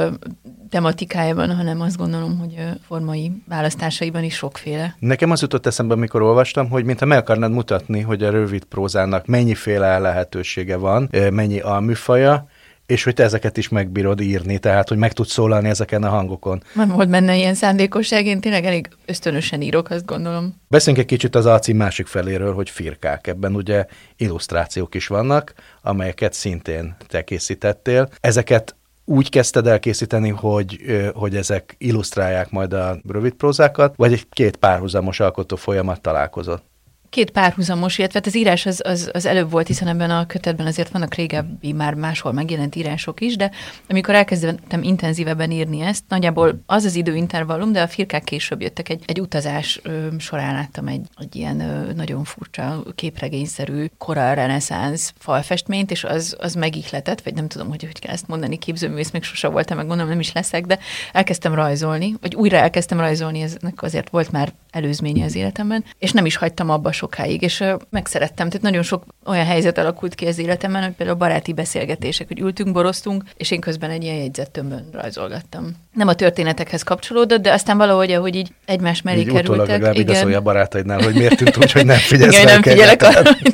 tematikájában, 0.70 1.56
hanem 1.56 1.82
azt 1.82 1.98
gondolom, 1.98 2.40
hogy 2.40 2.56
formai 2.88 3.32
választásaiban 3.48 4.24
is 4.24 4.36
sokféle. 4.36 4.96
Nekem 5.00 5.32
az 5.32 5.42
jutott 5.42 5.66
eszembe, 5.66 5.94
amikor 5.94 6.22
olvastam, 6.22 6.70
hogy 6.70 6.86
mintha 6.86 7.06
meg 7.06 7.18
akarnád 7.18 7.52
mutatni, 7.52 8.02
hogy 8.02 8.24
a 8.24 8.30
rövid 8.32 8.64
prózának 8.64 9.26
mennyiféle 9.26 10.00
lehetősége 10.00 10.78
van, 10.78 11.10
mennyi 11.32 11.60
a 11.60 11.80
műfaja, 11.80 12.48
és 12.92 13.04
hogy 13.04 13.14
te 13.14 13.24
ezeket 13.24 13.58
is 13.58 13.70
megbírod 13.70 14.22
írni, 14.22 14.58
tehát 14.58 14.90
hogy 14.90 14.98
meg 14.98 15.14
tudsz 15.14 15.32
szólalni 15.32 15.70
ezeken 15.70 16.04
a 16.04 16.10
hangokon. 16.10 16.64
Nem 16.74 16.90
volt 16.90 17.10
benne 17.10 17.36
ilyen 17.36 17.54
szándékosság, 17.54 18.26
én 18.26 18.42
tényleg 18.42 18.66
elég 18.66 18.90
ösztönösen 19.06 19.62
írok, 19.62 19.90
azt 19.90 20.06
gondolom. 20.06 20.56
Beszéljünk 20.68 21.04
egy 21.06 21.18
kicsit 21.18 21.36
az 21.36 21.46
alcím 21.46 21.78
másik 21.78 22.08
feléről, 22.08 22.54
hogy 22.54 22.70
firkák. 22.70 23.28
Ebben 23.28 23.56
ugye 23.56 23.86
illusztrációk 24.18 24.96
is 24.96 25.08
vannak, 25.08 25.54
amelyeket 25.82 26.34
szintén 26.34 26.96
te 27.08 27.24
készítettél. 27.24 28.10
Ezeket 28.20 28.76
úgy 29.06 29.30
kezdted 29.30 29.68
el 29.68 29.80
készíteni, 29.80 30.30
hogy, 30.30 30.80
hogy 31.14 31.36
ezek 31.36 31.76
illusztrálják 31.78 32.50
majd 32.50 32.74
a 32.74 32.98
rövid 33.08 33.34
prózákat, 33.34 33.94
vagy 33.98 34.14
egy 34.14 34.28
két 34.30 34.56
párhuzamos 34.56 35.20
alkotó 35.20 35.56
folyamat 35.56 36.02
találkozott? 36.02 36.71
Két 37.12 37.32
párhuzamos, 37.32 37.98
illetve 37.98 38.20
hát 38.20 38.28
az 38.28 38.36
írás 38.36 38.66
az, 38.66 38.82
az, 38.86 39.10
az 39.14 39.26
előbb 39.26 39.52
volt, 39.52 39.68
hiszen 39.68 39.88
ebben 39.88 40.12
a 40.12 40.26
kötetben 40.26 40.68
azért 40.68 40.90
vannak 40.90 41.14
régebbi, 41.14 41.72
már 41.72 41.94
máshol 41.94 42.32
megjelent 42.32 42.76
írások 42.76 43.22
is, 43.22 43.36
de 43.36 43.52
amikor 43.90 44.16
elkezdtem 44.16 44.84
intenzívebben 44.84 45.52
írni 45.52 45.82
ezt, 45.82 46.04
nagyjából 46.08 46.62
az 46.66 46.84
az 46.84 46.96
időintervallum, 46.96 47.72
de 47.72 47.82
a 47.82 47.88
firkák 47.88 48.24
később 48.24 48.62
jöttek. 48.62 48.90
Egy, 48.90 49.04
egy 49.06 49.20
utazás 49.20 49.80
ö, 49.84 50.08
során 50.20 50.54
láttam 50.54 50.88
egy, 50.88 51.02
egy 51.18 51.36
ilyen 51.36 51.60
ö, 51.60 51.94
nagyon 51.94 52.24
furcsa, 52.24 52.84
képregényszerű, 52.96 53.86
kora 53.98 54.34
reneszánsz 54.34 55.14
falfestményt, 55.18 55.92
és 55.92 56.04
az, 56.04 56.36
az 56.40 56.54
megihletett, 56.54 57.22
vagy 57.22 57.34
nem 57.34 57.48
tudom, 57.48 57.68
hogy 57.70 57.84
hogy 57.84 58.00
kell 58.00 58.14
ezt 58.14 58.28
mondani, 58.28 58.58
képzőművész 58.58 59.12
még 59.12 59.24
sose 59.24 59.48
voltam, 59.48 59.78
meg 59.78 59.86
mondom, 59.86 60.08
nem 60.08 60.20
is 60.20 60.32
leszek, 60.32 60.66
de 60.66 60.80
elkezdtem 61.12 61.54
rajzolni, 61.54 62.16
vagy 62.22 62.36
újra 62.36 62.58
elkezdtem 62.58 63.00
rajzolni, 63.00 63.42
eznek 63.42 63.82
azért 63.82 64.10
volt 64.10 64.32
már 64.32 64.54
előzménye 64.72 65.26
az 65.26 65.36
életemben, 65.36 65.84
és 66.00 66.12
nem 66.12 66.26
is 66.26 66.36
hagytam 66.36 66.70
abba 66.70 66.92
sokáig, 66.92 67.42
és 67.42 67.64
megszerettem. 67.90 68.48
Tehát 68.48 68.62
nagyon 68.62 68.84
sok 68.84 69.04
olyan 69.26 69.46
helyzet 69.46 69.78
alakult 69.78 70.16
ki 70.16 70.26
az 70.26 70.38
életemben, 70.38 70.84
hogy 70.84 70.92
például 70.92 71.18
baráti 71.18 71.54
beszélgetések, 71.54 72.28
hogy 72.28 72.40
ültünk, 72.40 72.72
boroztunk, 72.72 73.24
és 73.38 73.52
én 73.52 73.60
közben 73.60 73.90
egy 73.90 74.04
ilyen 74.04 74.16
jegyzettömbön 74.16 74.90
rajzolgattam. 74.92 75.76
Nem 75.94 76.08
a 76.08 76.14
történetekhez 76.14 76.84
kapcsolódott, 76.84 77.42
de 77.42 77.52
aztán 77.52 77.78
valahogy, 77.78 78.12
ahogy 78.12 78.36
így 78.36 78.50
egymás 78.66 79.02
mellé 79.02 79.20
így 79.20 79.32
kerültek. 79.32 79.80
Igen. 79.80 79.96
igazolja 79.96 80.38
a 80.38 80.42
barátaidnál, 80.42 81.02
hogy 81.04 81.14
miért 81.14 81.38
tűnt 81.38 81.58
úgy, 81.58 81.72
hogy 81.72 81.86
nem 81.86 81.98
figyelsz 81.98 82.36
Igen, 82.42 82.46
nem 82.46 82.62
figyelek 82.62 83.06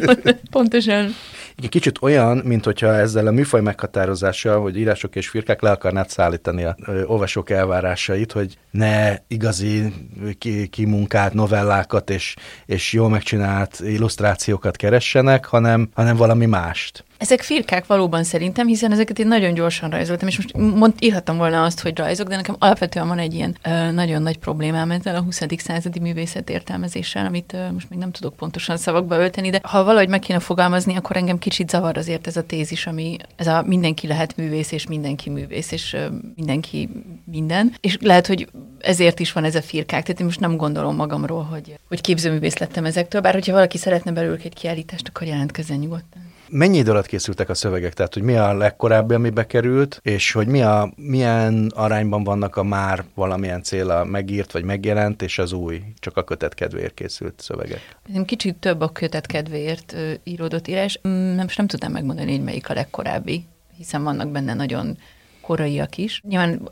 Pontosan 0.51 1.15
egy 1.63 1.69
kicsit 1.69 1.97
olyan, 2.01 2.37
mint 2.37 2.65
hogyha 2.65 2.93
ezzel 2.93 3.27
a 3.27 3.31
műfaj 3.31 3.61
meghatározással, 3.61 4.61
hogy 4.61 4.77
írások 4.77 5.15
és 5.15 5.27
firkák 5.27 5.61
le 5.61 5.71
akarnád 5.71 6.09
szállítani 6.09 6.63
a 6.63 6.75
olvasók 7.05 7.49
elvárásait, 7.49 8.31
hogy 8.31 8.57
ne 8.71 9.15
igazi 9.27 9.93
kimunkált 10.69 11.33
novellákat 11.33 12.09
és, 12.09 12.35
és 12.65 12.93
jól 12.93 13.09
megcsinált 13.09 13.79
illusztrációkat 13.79 14.75
keressenek, 14.75 15.45
hanem, 15.45 15.89
hanem 15.93 16.15
valami 16.15 16.45
mást. 16.45 17.05
Ezek 17.17 17.41
firkák 17.41 17.86
valóban 17.86 18.24
szerintem, 18.24 18.67
hiszen 18.67 18.91
ezeket 18.91 19.19
én 19.19 19.27
nagyon 19.27 19.53
gyorsan 19.53 19.89
rajzoltam, 19.89 20.27
és 20.27 20.38
most 20.38 20.53
mond, 20.75 20.93
írhattam 21.00 21.38
volna 21.38 21.63
azt, 21.63 21.79
hogy 21.79 21.97
rajzok, 21.97 22.27
de 22.27 22.36
nekem 22.36 22.55
alapvetően 22.59 23.07
van 23.07 23.19
egy 23.19 23.33
ilyen 23.33 23.57
ö, 23.63 23.91
nagyon 23.91 24.21
nagy 24.21 24.38
problémám 24.38 24.91
ezzel 24.91 25.15
a 25.15 25.21
20. 25.21 25.41
századi 25.57 26.00
művészet 26.00 26.50
értelmezéssel, 26.50 27.25
amit 27.25 27.53
ö, 27.53 27.71
most 27.71 27.89
még 27.89 28.00
nem 28.00 28.12
tudok 28.12 28.36
pontosan 28.36 28.77
szavakba 28.77 29.17
ölteni, 29.17 29.50
de 29.50 29.59
ha 29.63 29.83
valahogy 29.83 30.09
meg 30.09 30.19
kéne 30.19 30.39
fogalmazni, 30.39 30.95
akkor 30.95 31.17
engem 31.17 31.39
kicsit 31.39 31.69
zavar 31.69 31.97
azért 31.97 32.27
ez 32.27 32.38
a 32.38 32.45
tézis, 32.45 32.88
ami 32.88 33.17
ez 33.36 33.47
a 33.47 33.63
mindenki 33.65 34.07
lehet 34.07 34.38
művész, 34.38 34.71
és 34.71 34.88
mindenki 34.88 35.29
művész, 35.29 35.71
és 35.71 35.93
ö, 35.93 36.05
mindenki 36.36 36.89
minden. 37.25 37.74
És 37.81 37.97
lehet, 38.01 38.27
hogy 38.27 38.50
ezért 38.79 39.19
is 39.19 39.31
van 39.31 39.43
ez 39.43 39.55
a 39.55 39.62
firkák. 39.62 40.03
Tehát 40.03 40.19
én 40.19 40.25
most 40.25 40.39
nem 40.39 40.57
gondolom 40.57 40.95
magamról, 40.95 41.43
hogy, 41.43 41.79
hogy 41.88 42.01
képzőművész 42.01 42.57
lettem 42.57 42.86
ezektől, 42.86 43.21
bár 43.21 43.33
hogyha 43.33 43.53
valaki 43.53 43.77
szeretne 43.77 44.12
belőlük 44.12 44.43
egy 44.43 44.53
kiállítást, 44.53 45.07
akkor 45.07 45.27
jelentkezzen 45.27 45.77
nyugodtan. 45.77 46.36
Mennyi 46.49 46.77
idő 46.77 46.91
alatt 46.91 47.05
készültek 47.05 47.49
a 47.49 47.53
szövegek? 47.53 47.93
Tehát, 47.93 48.13
hogy 48.13 48.23
mi 48.23 48.35
a 48.35 48.53
legkorábbi, 48.53 49.13
ami 49.13 49.29
bekerült, 49.29 49.99
és 50.03 50.31
hogy 50.31 50.47
mi 50.47 50.61
a, 50.61 50.91
milyen 50.95 51.71
arányban 51.75 52.23
vannak 52.23 52.55
a 52.55 52.63
már 52.63 53.03
valamilyen 53.13 53.63
célra 53.63 54.05
megírt, 54.05 54.51
vagy 54.51 54.63
megjelent, 54.63 55.21
és 55.21 55.39
az 55.39 55.51
új, 55.51 55.81
csak 55.99 56.17
a 56.17 56.23
kötet 56.23 56.53
kedvéért 56.53 56.93
készült 56.93 57.39
szövegek? 57.39 57.97
Kicsit 58.25 58.55
több 58.55 58.81
a 58.81 58.91
kötet 58.91 59.25
kedvéért 59.25 59.95
íródott 60.23 60.67
írás. 60.67 60.99
Mm, 61.07 61.35
nem, 61.35 61.47
nem 61.55 61.67
tudnám 61.67 61.91
megmondani, 61.91 62.31
hogy 62.31 62.43
melyik 62.43 62.69
a 62.69 62.73
legkorábbi, 62.73 63.45
hiszen 63.77 64.03
vannak 64.03 64.29
benne 64.29 64.53
nagyon 64.53 64.97
koraiak 65.41 65.97
is. 65.97 66.21
Nyilván 66.27 66.69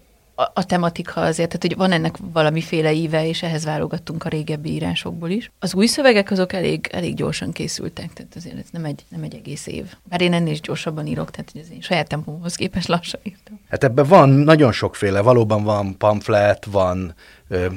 a, 0.53 0.65
tematika 0.65 1.21
azért, 1.21 1.49
tehát 1.49 1.61
hogy 1.61 1.75
van 1.75 1.91
ennek 1.91 2.15
valamiféle 2.33 2.93
íve, 2.93 3.27
és 3.27 3.43
ehhez 3.43 3.65
válogattunk 3.65 4.23
a 4.23 4.29
régebbi 4.29 4.69
írásokból 4.71 5.29
is. 5.29 5.51
Az 5.59 5.73
új 5.73 5.85
szövegek 5.85 6.31
azok 6.31 6.53
elég, 6.53 6.89
elég 6.91 7.15
gyorsan 7.15 7.51
készültek, 7.51 8.13
tehát 8.13 8.35
azért 8.35 8.57
ez 8.57 8.65
nem 8.71 8.85
egy, 8.85 9.05
nem 9.09 9.23
egy 9.23 9.35
egész 9.35 9.67
év. 9.67 9.85
Bár 10.03 10.21
én 10.21 10.33
ennél 10.33 10.51
is 10.51 10.61
gyorsabban 10.61 11.07
írok, 11.07 11.31
tehát 11.31 11.51
hogy 11.51 11.61
az 11.61 11.71
én 11.71 11.81
saját 11.81 12.07
tempóhoz 12.07 12.55
képest 12.55 12.87
lassan 12.87 13.19
írtam. 13.23 13.59
Hát 13.69 13.83
ebben 13.83 14.07
van 14.07 14.29
nagyon 14.29 14.71
sokféle, 14.71 15.21
valóban 15.21 15.63
van 15.63 15.97
pamflet, 15.97 16.65
van 16.65 17.15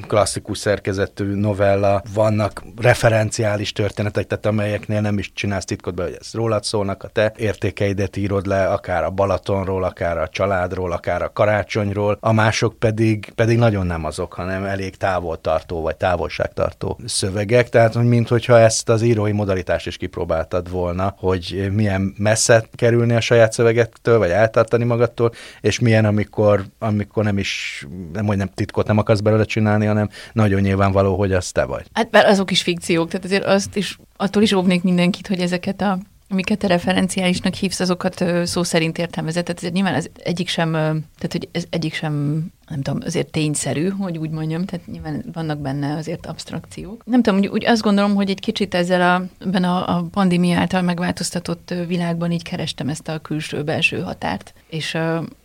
klasszikus 0.07 0.59
szerkezetű 0.59 1.35
novella, 1.35 2.03
vannak 2.15 2.63
referenciális 2.77 3.73
történetek, 3.73 4.27
tehát 4.27 4.47
amelyeknél 4.47 5.01
nem 5.01 5.19
is 5.19 5.33
csinálsz 5.33 5.65
titkot 5.65 5.95
be, 5.95 6.03
hogy 6.03 6.17
ez 6.21 6.29
rólad 6.33 6.65
szólnak, 6.65 7.03
a 7.03 7.09
te 7.09 7.33
értékeidet 7.37 8.17
írod 8.17 8.47
le, 8.47 8.67
akár 8.69 9.05
a 9.05 9.11
Balatonról, 9.11 9.85
akár 9.85 10.19
a 10.19 10.29
családról, 10.29 10.93
akár 10.93 11.23
a 11.23 11.33
karácsonyról, 11.33 12.19
a 12.21 12.33
mások 12.33 12.79
pedig, 12.79 13.33
pedig 13.35 13.59
nagyon 13.59 13.87
nem 13.87 14.05
azok, 14.05 14.33
hanem 14.33 14.65
elég 14.65 14.97
távoltartó 14.97 15.83
vagy 15.83 15.97
távolságtartó 15.97 16.99
szövegek, 17.05 17.69
tehát 17.69 17.95
hogy 17.95 18.05
minthogyha 18.07 18.59
ezt 18.59 18.89
az 18.89 19.03
írói 19.03 19.33
modalitást 19.33 19.87
is 19.87 19.97
kipróbáltad 19.97 20.71
volna, 20.71 21.15
hogy 21.19 21.69
milyen 21.73 22.15
messze 22.19 22.65
kerülni 22.75 23.15
a 23.15 23.21
saját 23.21 23.53
szövegektől, 23.53 24.19
vagy 24.19 24.31
eltartani 24.31 24.85
magadtól, 24.85 25.33
és 25.61 25.79
milyen, 25.79 26.05
amikor, 26.05 26.65
amikor 26.79 27.25
nem 27.25 27.39
is, 27.39 27.87
nem, 28.13 28.27
hogy 28.27 28.37
nem 28.37 28.51
titkot 28.55 28.87
nem 28.87 28.99
akarsz 28.99 29.21
belőle 29.21 29.45
csinálni, 29.45 29.57
hanem 29.67 30.09
nagyon 30.33 30.61
nyilvánvaló, 30.61 31.17
hogy 31.17 31.33
az 31.33 31.53
te 31.53 31.65
vagy. 31.65 31.87
Hát 31.93 32.11
bár 32.11 32.27
azok 32.27 32.51
is 32.51 32.63
fikciók, 32.63 33.09
tehát 33.09 33.25
azért 33.25 33.45
azt 33.45 33.77
is, 33.77 33.99
attól 34.17 34.43
is 34.43 34.53
óvnék 34.53 34.83
mindenkit, 34.83 35.27
hogy 35.27 35.41
ezeket 35.41 35.81
a 35.81 35.99
amiket 36.31 36.59
te 36.59 36.67
referenciálisnak 36.67 37.55
hívsz, 37.55 37.81
azokat 37.81 38.25
szó 38.45 38.63
szerint 38.63 38.99
értelmezett. 38.99 39.45
Tehát 39.45 39.75
nyilván 39.75 39.95
ez 39.95 40.07
egyik 40.23 40.49
sem, 40.49 40.73
tehát 40.73 41.33
hogy 41.33 41.49
ez 41.53 41.65
egyik 41.71 41.95
sem, 41.95 42.45
nem 42.69 42.83
tudom, 42.83 43.01
azért 43.05 43.31
tényszerű, 43.31 43.89
hogy 43.89 44.19
úgy 44.19 44.31
mondjam, 44.31 44.65
tehát 44.65 44.87
nyilván 44.87 45.25
vannak 45.33 45.59
benne 45.59 45.97
azért 45.97 46.27
abstrakciók. 46.27 47.03
Nem 47.05 47.23
tudom, 47.23 47.39
úgy, 47.39 47.47
úgy 47.47 47.67
azt 47.67 47.83
gondolom, 47.83 48.15
hogy 48.15 48.31
egy 48.31 48.41
kicsit 48.41 48.75
ezzel 48.75 49.17
a, 49.17 49.45
ebben 49.47 49.65
a, 49.65 49.97
a 49.97 50.05
pandémia 50.11 50.59
által 50.59 50.83
megváltoztatott 50.83 51.75
világban 51.87 52.31
így 52.31 52.43
kerestem 52.43 52.89
ezt 52.89 53.09
a 53.09 53.19
külső-belső 53.19 54.01
határt, 54.01 54.55
és 54.69 54.97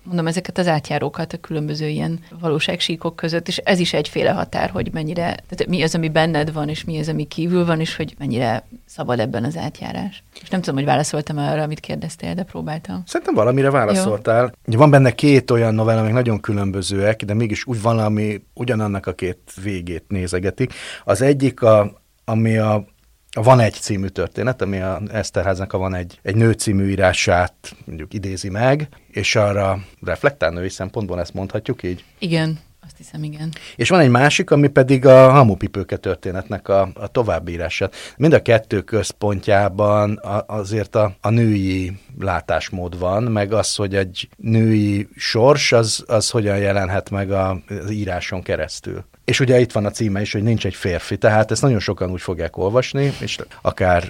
mondom, 0.03 0.27
ezeket 0.27 0.57
az 0.57 0.67
átjárókat 0.67 1.33
a 1.33 1.37
különböző 1.37 1.87
ilyen 1.87 2.19
valóságsíkok 2.39 3.15
között, 3.15 3.47
és 3.47 3.57
ez 3.57 3.79
is 3.79 3.93
egyféle 3.93 4.31
határ, 4.31 4.69
hogy 4.69 4.89
mennyire, 4.93 5.23
tehát 5.23 5.67
mi 5.67 5.83
az, 5.83 5.95
ami 5.95 6.09
benned 6.09 6.53
van, 6.53 6.69
és 6.69 6.83
mi 6.83 6.99
az, 6.99 7.09
ami 7.09 7.27
kívül 7.27 7.65
van, 7.65 7.79
és 7.79 7.95
hogy 7.95 8.15
mennyire 8.17 8.63
szabad 8.85 9.19
ebben 9.19 9.43
az 9.43 9.57
átjárás. 9.57 10.23
És 10.41 10.49
nem 10.49 10.59
tudom, 10.59 10.75
hogy 10.75 10.85
válaszoltam 10.85 11.37
arra, 11.37 11.61
amit 11.61 11.79
kérdeztél, 11.79 12.33
de 12.33 12.43
próbáltam. 12.43 13.03
Szerintem 13.05 13.35
valamire 13.35 13.69
válaszoltál. 13.69 14.53
Jó. 14.65 14.77
Van 14.77 14.89
benne 14.89 15.11
két 15.11 15.51
olyan 15.51 15.73
novella, 15.73 15.99
amik 15.99 16.13
nagyon 16.13 16.39
különbözőek, 16.39 17.12
de 17.21 17.33
mégis 17.33 17.65
úgy 17.65 17.81
valami 17.81 18.43
ugyanannak 18.53 19.05
a 19.05 19.13
két 19.13 19.39
végét 19.63 20.03
nézegetik. 20.07 20.73
Az 21.03 21.21
egyik, 21.21 21.61
a, 21.61 22.01
ami 22.25 22.57
a 22.57 22.85
van 23.33 23.59
egy 23.59 23.73
című 23.73 24.07
történet, 24.07 24.61
ami 24.61 24.79
a 24.79 25.01
Eszterháznak 25.11 25.73
a 25.73 25.77
van 25.77 25.95
egy, 25.95 26.19
egy 26.21 26.35
nő 26.35 26.51
című 26.51 26.89
írását 26.89 27.75
mondjuk 27.85 28.13
idézi 28.13 28.49
meg, 28.49 28.87
és 29.07 29.35
arra 29.35 29.83
reflektál 30.01 30.51
női 30.51 30.69
szempontból 30.69 31.19
ezt 31.19 31.33
mondhatjuk 31.33 31.83
így? 31.83 32.03
Igen. 32.19 32.59
Azt 32.85 32.97
hiszem, 32.97 33.23
igen. 33.23 33.49
És 33.75 33.89
van 33.89 33.99
egy 33.99 34.09
másik, 34.09 34.51
ami 34.51 34.67
pedig 34.67 35.05
a 35.05 35.31
hamupipőke 35.31 35.97
történetnek 35.97 36.67
a, 36.67 36.89
a 36.93 37.07
továbbírása. 37.07 37.89
Mind 38.17 38.33
a 38.33 38.41
kettő 38.41 38.81
központjában 38.81 40.13
a, 40.13 40.43
azért 40.47 40.95
a, 40.95 41.15
a 41.21 41.29
női 41.29 41.97
látásmód 42.19 42.99
van, 42.99 43.23
meg 43.23 43.53
az, 43.53 43.75
hogy 43.75 43.95
egy 43.95 44.29
női 44.37 45.07
sors, 45.15 45.71
az, 45.71 46.03
az 46.07 46.29
hogyan 46.29 46.57
jelenhet 46.57 47.09
meg 47.09 47.31
a, 47.31 47.61
az 47.83 47.91
íráson 47.91 48.41
keresztül. 48.41 49.03
És 49.25 49.39
ugye 49.39 49.59
itt 49.59 49.71
van 49.71 49.85
a 49.85 49.91
címe 49.91 50.21
is, 50.21 50.31
hogy 50.31 50.43
nincs 50.43 50.65
egy 50.65 50.73
férfi, 50.75 51.17
tehát 51.17 51.51
ezt 51.51 51.61
nagyon 51.61 51.79
sokan 51.79 52.11
úgy 52.11 52.21
fogják 52.21 52.57
olvasni, 52.57 53.11
és 53.19 53.37
akár 53.61 54.03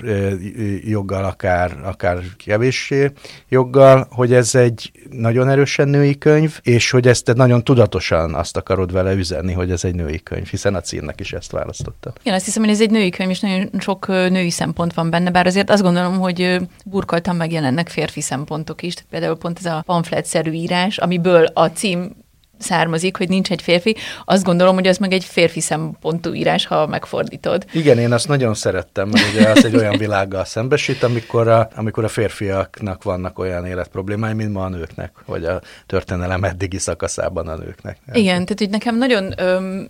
joggal, 0.84 1.26
akár, 1.26 1.78
akár 1.84 2.20
kevéssé 2.46 3.12
joggal, 3.50 4.08
hogy 4.12 4.34
ez 4.34 4.56
egy 4.56 4.92
nagyon 5.12 5.50
erősen 5.50 5.88
női 5.88 6.18
könyv, 6.18 6.60
és 6.64 6.92
hogy 6.92 7.08
ezt 7.08 7.34
nagyon 7.34 7.64
tudatosan 7.64 8.34
azt 8.34 8.58
akarod 8.58 8.92
vele 8.92 9.14
üzenni, 9.14 9.54
hogy 9.54 9.72
ez 9.72 9.84
egy 9.84 9.96
női 9.96 10.24
könyv, 10.24 10.48
hiszen 10.48 10.76
a 10.76 10.82
címnek 10.82 11.20
is 11.20 11.34
ezt 11.34 11.52
választotta. 11.52 12.14
Igen, 12.22 12.34
azt 12.34 12.46
hiszem, 12.46 12.64
hogy 12.64 12.72
ez 12.72 12.82
egy 12.82 12.92
női 12.92 13.10
könyv, 13.10 13.30
és 13.30 13.40
nagyon 13.40 13.70
sok 13.80 14.08
női 14.08 14.50
szempont 14.50 14.94
van 14.94 15.10
benne, 15.10 15.32
bár 15.32 15.46
azért 15.46 15.70
azt 15.70 15.84
gondolom, 15.84 16.20
hogy 16.20 16.58
burkoltan 16.86 17.36
megjelennek 17.36 17.90
férfi 17.94 18.22
szempontok 18.22 18.82
is, 18.82 18.94
például 19.10 19.38
pont 19.38 19.58
ez 19.58 19.66
a 19.66 19.84
pamfletszerű 19.86 20.52
írás, 20.52 20.98
amiből 20.98 21.46
a 21.46 21.68
cím 21.68 22.23
származik, 22.58 23.18
hogy 23.18 23.30
nincs 23.30 23.52
egy 23.52 23.62
férfi, 23.62 23.96
azt 24.26 24.44
gondolom, 24.44 24.76
hogy 24.76 24.88
az 24.88 24.98
meg 24.98 25.12
egy 25.12 25.24
férfi 25.24 25.60
szempontú 25.60 26.34
írás, 26.34 26.66
ha 26.66 26.88
megfordítod. 26.88 27.66
Igen, 27.72 27.98
én 27.98 28.12
azt 28.12 28.28
nagyon 28.28 28.54
szerettem, 28.54 29.10
mert 29.10 29.34
ugye 29.34 29.50
az 29.50 29.66
egy 29.66 29.76
olyan 29.76 29.98
világgal 29.98 30.46
szembesít, 30.46 31.04
amikor 31.04 31.48
a, 31.48 31.70
amikor 31.76 32.04
a 32.04 32.08
férfiaknak 32.08 33.04
vannak 33.04 33.40
olyan 33.40 33.66
életproblémái, 33.66 34.34
mint 34.34 34.54
ma 34.54 34.64
a 34.64 34.70
nőknek, 34.70 35.12
vagy 35.26 35.46
a 35.46 35.62
történelem 35.86 36.44
eddigi 36.44 36.78
szakaszában 36.78 37.48
a 37.48 37.56
nőknek. 37.56 37.98
Igen, 38.14 38.44
tehát 38.44 38.60
hogy 38.60 38.70
nekem 38.70 38.98
nagyon 38.98 39.34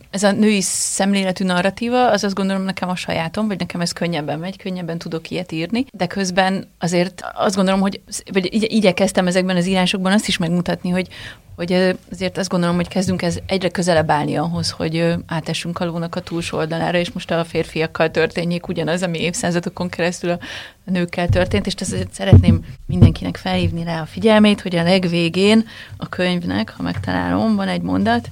ez 0.09 0.23
a 0.23 0.31
női 0.31 0.61
szemléletű 0.61 1.45
narratíva, 1.45 2.11
az 2.11 2.23
azt 2.23 2.35
gondolom 2.35 2.63
nekem 2.63 2.89
a 2.89 2.95
sajátom, 2.95 3.47
vagy 3.47 3.59
nekem 3.59 3.81
ez 3.81 3.91
könnyebben 3.91 4.39
megy, 4.39 4.57
könnyebben 4.57 4.97
tudok 4.97 5.29
ilyet 5.29 5.51
írni, 5.51 5.85
de 5.91 6.07
közben 6.07 6.67
azért 6.79 7.23
azt 7.33 7.55
gondolom, 7.55 7.79
hogy 7.79 8.01
vagy 8.31 8.47
igyekeztem 8.51 9.27
ezekben 9.27 9.55
az 9.55 9.67
írásokban 9.67 10.11
azt 10.11 10.27
is 10.27 10.37
megmutatni, 10.37 10.89
hogy, 10.89 11.07
hogy 11.55 11.95
azért 12.11 12.37
azt 12.37 12.49
gondolom, 12.49 12.75
hogy 12.75 12.87
kezdünk 12.87 13.21
ez 13.21 13.39
egyre 13.45 13.69
közelebb 13.69 14.11
állni 14.11 14.35
ahhoz, 14.35 14.69
hogy 14.69 15.15
átessünk 15.27 15.79
a 15.79 15.85
lónak 15.85 16.15
a 16.15 16.21
túlsó 16.21 16.57
oldalára, 16.57 16.97
és 16.97 17.11
most 17.11 17.31
a 17.31 17.43
férfiakkal 17.45 18.11
történjék 18.11 18.67
ugyanaz, 18.67 19.03
ami 19.03 19.19
évszázadokon 19.19 19.89
keresztül 19.89 20.31
a 20.31 20.39
nőkkel 20.85 21.27
történt, 21.27 21.65
és 21.65 21.73
ezt 21.73 22.07
szeretném 22.11 22.65
mindenkinek 22.85 23.37
felhívni 23.37 23.83
rá 23.83 24.01
a 24.01 24.05
figyelmét, 24.05 24.61
hogy 24.61 24.75
a 24.75 24.83
legvégén 24.83 25.67
a 25.97 26.09
könyvnek, 26.09 26.73
ha 26.77 26.83
megtalálom, 26.83 27.55
van 27.55 27.67
egy 27.67 27.81
mondat, 27.81 28.27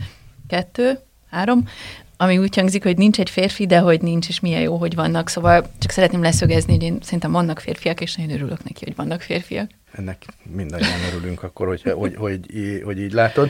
kettő, 0.48 1.00
három, 1.32 1.68
ami 2.22 2.38
úgy 2.38 2.56
hangzik, 2.56 2.84
hogy 2.84 2.98
nincs 2.98 3.20
egy 3.20 3.30
férfi, 3.30 3.66
de 3.66 3.80
hogy 3.80 4.02
nincs, 4.02 4.28
és 4.28 4.40
milyen 4.40 4.62
jó, 4.62 4.78
hogy 4.78 4.96
vannak. 4.96 5.30
Szóval 5.30 5.66
csak 5.80 5.92
szeretném 5.92 6.22
leszögezni, 6.22 6.74
hogy 6.74 6.84
én 6.84 6.98
szerintem 7.02 7.32
vannak 7.32 7.60
férfiak, 7.60 8.02
és 8.02 8.16
nagyon 8.16 8.36
örülök 8.36 8.64
neki, 8.64 8.86
hogy 8.86 8.96
vannak 8.96 9.22
férfiak. 9.22 9.70
Ennek 9.92 10.26
mindannyian 10.56 11.00
örülünk 11.14 11.44
akkor, 11.44 11.68
hogy, 11.68 11.82
hogy, 11.82 12.16
hogy, 12.16 12.40
hogy 12.84 13.00
így 13.00 13.12
látod. 13.12 13.50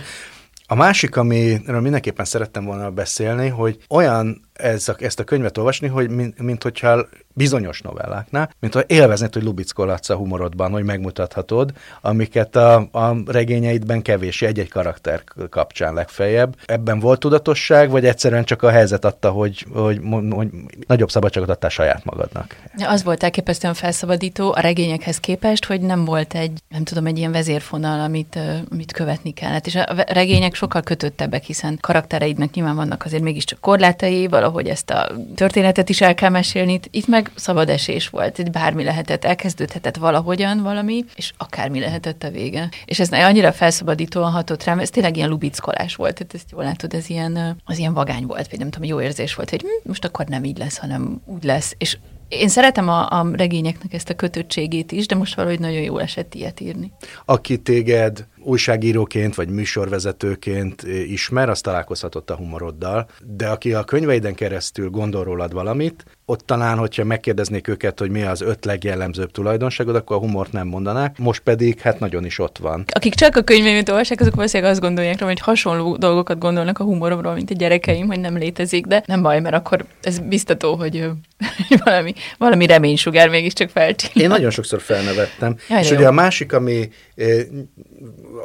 A 0.68 0.76
másik, 0.76 1.16
amiről 1.16 1.82
mindenképpen 1.82 2.26
szerettem 2.26 2.66
volna 2.66 2.90
beszélni, 2.92 3.48
hogy 3.48 3.78
olyan 3.90 4.42
ez 4.62 4.90
a, 4.90 4.96
ezt 5.00 5.20
a 5.20 5.24
könyvet 5.24 5.58
olvasni, 5.58 5.88
hogy 5.88 6.10
mint, 6.10 6.40
mint 6.40 6.64
hogyha 6.64 7.06
bizonyos 7.34 7.82
novelláknál, 7.82 8.50
mint 8.60 8.74
ha 8.74 8.84
élveznéd, 8.88 9.34
hogy 9.34 9.44
lubickolhatsz 9.44 10.10
a 10.10 10.16
humorodban, 10.16 10.72
hogy 10.72 10.84
megmutathatod, 10.84 11.72
amiket 12.02 12.56
a, 12.56 12.76
a 12.92 13.16
regényeidben 13.26 14.02
kevés, 14.02 14.42
egy-egy 14.42 14.70
karakter 14.70 15.24
kapcsán 15.50 15.94
legfeljebb. 15.94 16.56
Ebben 16.66 17.00
volt 17.00 17.20
tudatosság, 17.20 17.90
vagy 17.90 18.06
egyszerűen 18.06 18.44
csak 18.44 18.64
a 18.64 18.70
helyzet 18.70 19.06
adta, 19.06 19.30
hogy, 19.30 19.66
hogy, 19.74 20.00
hogy 20.30 20.48
nagyobb 20.88 21.10
szabadságot 21.12 21.50
adtál 21.50 21.70
saját 21.70 22.06
magadnak? 22.06 22.56
Az 22.78 23.04
volt 23.04 23.24
elképesztően 23.24 23.74
felszabadító 23.74 24.54
a 24.56 24.60
regényekhez 24.60 25.20
képest, 25.20 25.66
hogy 25.66 25.82
nem 25.82 26.06
volt 26.06 26.34
egy, 26.34 26.60
nem 26.70 26.84
tudom, 26.84 27.06
egy 27.06 27.18
ilyen 27.18 27.32
vezérfonal, 27.32 28.00
amit, 28.00 28.40
amit 28.72 28.92
követni 28.92 29.32
kellett. 29.32 29.66
És 29.66 29.76
a 29.76 30.04
regények 30.08 30.56
sokkal 30.56 30.82
kötöttebbek, 30.82 31.44
hiszen 31.44 31.78
karaktereidnek 31.82 32.54
nyilván 32.54 32.76
vannak 32.76 33.06
azért 33.06 33.24
mégiscsak 33.24 33.60
korlátai, 33.60 34.28
valahogy 34.52 34.72
ezt 34.72 34.90
a 34.90 35.12
történetet 35.36 35.90
is 35.90 36.02
el 36.02 36.14
kell 36.14 36.30
mesélni. 36.30 36.80
Itt 36.90 37.08
meg 37.08 37.32
szabad 37.36 37.70
esés 37.70 38.10
volt, 38.10 38.38
itt 38.38 38.50
bármi 38.50 38.84
lehetett, 38.84 39.26
elkezdődhetett 39.26 39.98
valahogyan 39.98 40.62
valami, 40.62 41.06
és 41.16 41.34
akármi 41.38 41.80
lehetett 41.80 42.24
a 42.24 42.30
vége. 42.30 42.70
És 42.86 43.00
ez 43.00 43.12
annyira 43.12 43.52
felszabadítóan 43.52 44.32
hatott 44.32 44.64
rám, 44.64 44.80
ez 44.80 44.90
tényleg 44.90 45.18
ilyen 45.18 45.30
lubickolás 45.30 45.96
volt, 45.96 46.14
tehát 46.14 46.34
ezt 46.34 46.52
jól 46.52 46.64
látod, 46.64 46.94
ez 46.94 47.10
ilyen, 47.10 47.58
az 47.66 47.78
ilyen 47.78 47.94
vagány 47.94 48.26
volt, 48.26 48.50
vagy 48.50 48.60
nem 48.60 48.70
tudom, 48.70 48.90
jó 48.90 49.02
érzés 49.02 49.36
volt, 49.36 49.50
hogy 49.50 49.62
hm, 49.62 49.68
most 49.84 50.06
akkor 50.06 50.26
nem 50.26 50.44
így 50.44 50.58
lesz, 50.58 50.78
hanem 50.78 51.22
úgy 51.26 51.44
lesz. 51.44 51.76
És 51.78 51.98
én 52.28 52.48
szeretem 52.48 52.90
a, 52.90 53.10
a 53.10 53.28
regényeknek 53.34 53.94
ezt 53.94 54.10
a 54.10 54.16
kötöttségét 54.16 54.92
is, 54.92 55.06
de 55.06 55.16
most 55.16 55.36
valahogy 55.36 55.60
nagyon 55.60 55.82
jól 55.82 56.02
esett 56.02 56.34
ilyet 56.34 56.60
írni. 56.60 56.92
Aki 57.26 57.58
téged 57.58 58.28
újságíróként 58.44 59.36
vagy 59.36 59.50
műsorvezetőként 59.50 60.84
ismer, 61.08 61.50
az 61.50 61.62
találkozhatott 61.62 62.30
a 62.30 62.36
humoroddal, 62.36 63.10
de 63.26 63.48
aki 63.48 63.74
a 63.74 63.84
könyveiden 63.84 64.36
keresztül 64.36 64.90
gondol 64.90 65.24
rólad 65.24 65.54
valamit, 65.54 66.06
ott 66.26 66.46
talán, 66.46 66.78
hogyha 66.78 67.04
megkérdeznék 67.04 67.68
őket, 67.68 68.00
hogy 68.00 68.10
mi 68.10 68.22
az 68.22 68.42
öt 68.42 68.66
legjellemzőbb 68.66 69.32
tulajdonságod, 69.32 69.96
akkor 69.96 70.16
a 70.16 70.20
humort 70.20 70.52
nem 70.52 70.68
mondanák, 70.68 71.18
most 71.18 71.42
pedig 71.42 71.80
hát 71.80 72.00
nagyon 72.00 72.26
is 72.26 72.40
ott 72.40 72.58
van. 72.58 72.84
Akik 72.94 73.14
csak 73.14 73.36
a 73.36 73.42
könyveimet 73.42 73.90
olvassák, 73.90 74.22
azok 74.22 74.36
valószínűleg 74.36 74.72
azt 74.72 74.82
gondolják 74.82 75.20
hogy 75.22 75.40
hasonló 75.40 75.96
dolgokat 75.96 76.40
gondolnak 76.40 76.80
a 76.80 76.84
humoromról, 76.84 77.34
mint 77.34 77.50
a 77.50 77.54
gyerekeim, 77.54 78.08
hogy 78.08 78.20
nem 78.20 78.38
létezik, 78.38 78.86
de 78.86 79.04
nem 79.06 79.22
baj, 79.22 79.40
mert 79.40 79.56
akkor 79.56 79.86
ez 80.02 80.20
biztató, 80.20 80.76
hogy 80.76 81.10
valami, 81.84 82.14
valami 82.38 82.66
reménysugár 82.66 83.30
mégiscsak 83.30 83.70
felcsillan. 83.70 84.24
Én 84.24 84.30
nagyon 84.30 84.52
sokszor 84.52 84.82
felnevettem. 84.82 85.56
Jaj, 85.70 85.82
és 85.82 85.90
jó. 85.90 85.96
ugye 85.96 86.08
a 86.08 86.12
másik, 86.12 86.54
ami 86.54 86.90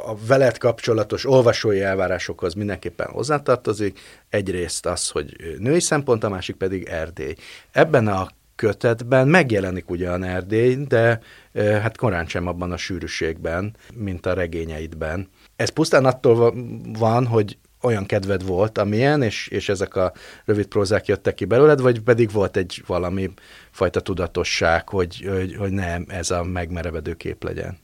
a 0.05 0.15
veled 0.27 0.57
kapcsolatos 0.57 1.25
olvasói 1.25 1.81
elvárásokhoz 1.81 2.53
mindenképpen 2.53 3.07
hozzátartozik. 3.07 3.99
Egyrészt 4.29 4.85
az, 4.85 5.09
hogy 5.09 5.55
női 5.59 5.79
szempont, 5.79 6.23
a 6.23 6.29
másik 6.29 6.55
pedig 6.55 6.83
Erdély. 6.83 7.35
Ebben 7.71 8.07
a 8.07 8.27
kötetben 8.55 9.27
megjelenik 9.27 9.89
ugyan 9.89 10.23
Erdély, 10.23 10.75
de 10.75 11.19
hát 11.53 11.97
korán 11.97 12.27
sem 12.27 12.47
abban 12.47 12.71
a 12.71 12.77
sűrűségben, 12.77 13.75
mint 13.93 14.25
a 14.25 14.33
regényeidben. 14.33 15.29
Ez 15.55 15.69
pusztán 15.69 16.05
attól 16.05 16.53
van, 16.97 17.25
hogy 17.25 17.57
olyan 17.81 18.05
kedved 18.05 18.45
volt, 18.45 18.77
amilyen, 18.77 19.21
és, 19.21 19.47
és 19.47 19.69
ezek 19.69 19.95
a 19.95 20.13
rövid 20.45 20.65
prózák 20.65 21.05
jöttek 21.05 21.33
ki 21.33 21.45
belőled, 21.45 21.81
vagy 21.81 22.01
pedig 22.01 22.31
volt 22.31 22.57
egy 22.57 22.83
valami 22.87 23.31
fajta 23.71 23.99
tudatosság, 23.99 24.89
hogy, 24.89 25.27
hogy, 25.29 25.55
hogy 25.55 25.71
nem 25.71 26.05
ez 26.07 26.31
a 26.31 26.43
megmerevedő 26.43 27.13
kép 27.13 27.43
legyen? 27.43 27.77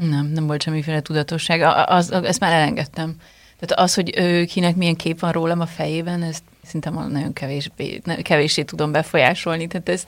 Nem, 0.00 0.26
nem 0.26 0.46
volt 0.46 0.62
semmiféle 0.62 1.00
tudatosság. 1.00 1.60
Az, 1.86 2.10
az, 2.10 2.22
ezt 2.22 2.40
már 2.40 2.52
elengedtem. 2.52 3.16
Tehát 3.64 3.84
az, 3.84 3.94
hogy 3.94 4.12
ő, 4.16 4.44
kinek 4.44 4.76
milyen 4.76 4.96
kép 4.96 5.20
van 5.20 5.32
rólam 5.32 5.60
a 5.60 5.66
fejében, 5.66 6.22
ezt 6.22 6.42
szinte 6.66 6.90
nagyon 6.90 7.32
kevésbé, 7.32 8.02
kevéssé 8.22 8.62
tudom 8.62 8.92
befolyásolni. 8.92 9.66
Tehát 9.66 9.88
ez, 9.88 10.04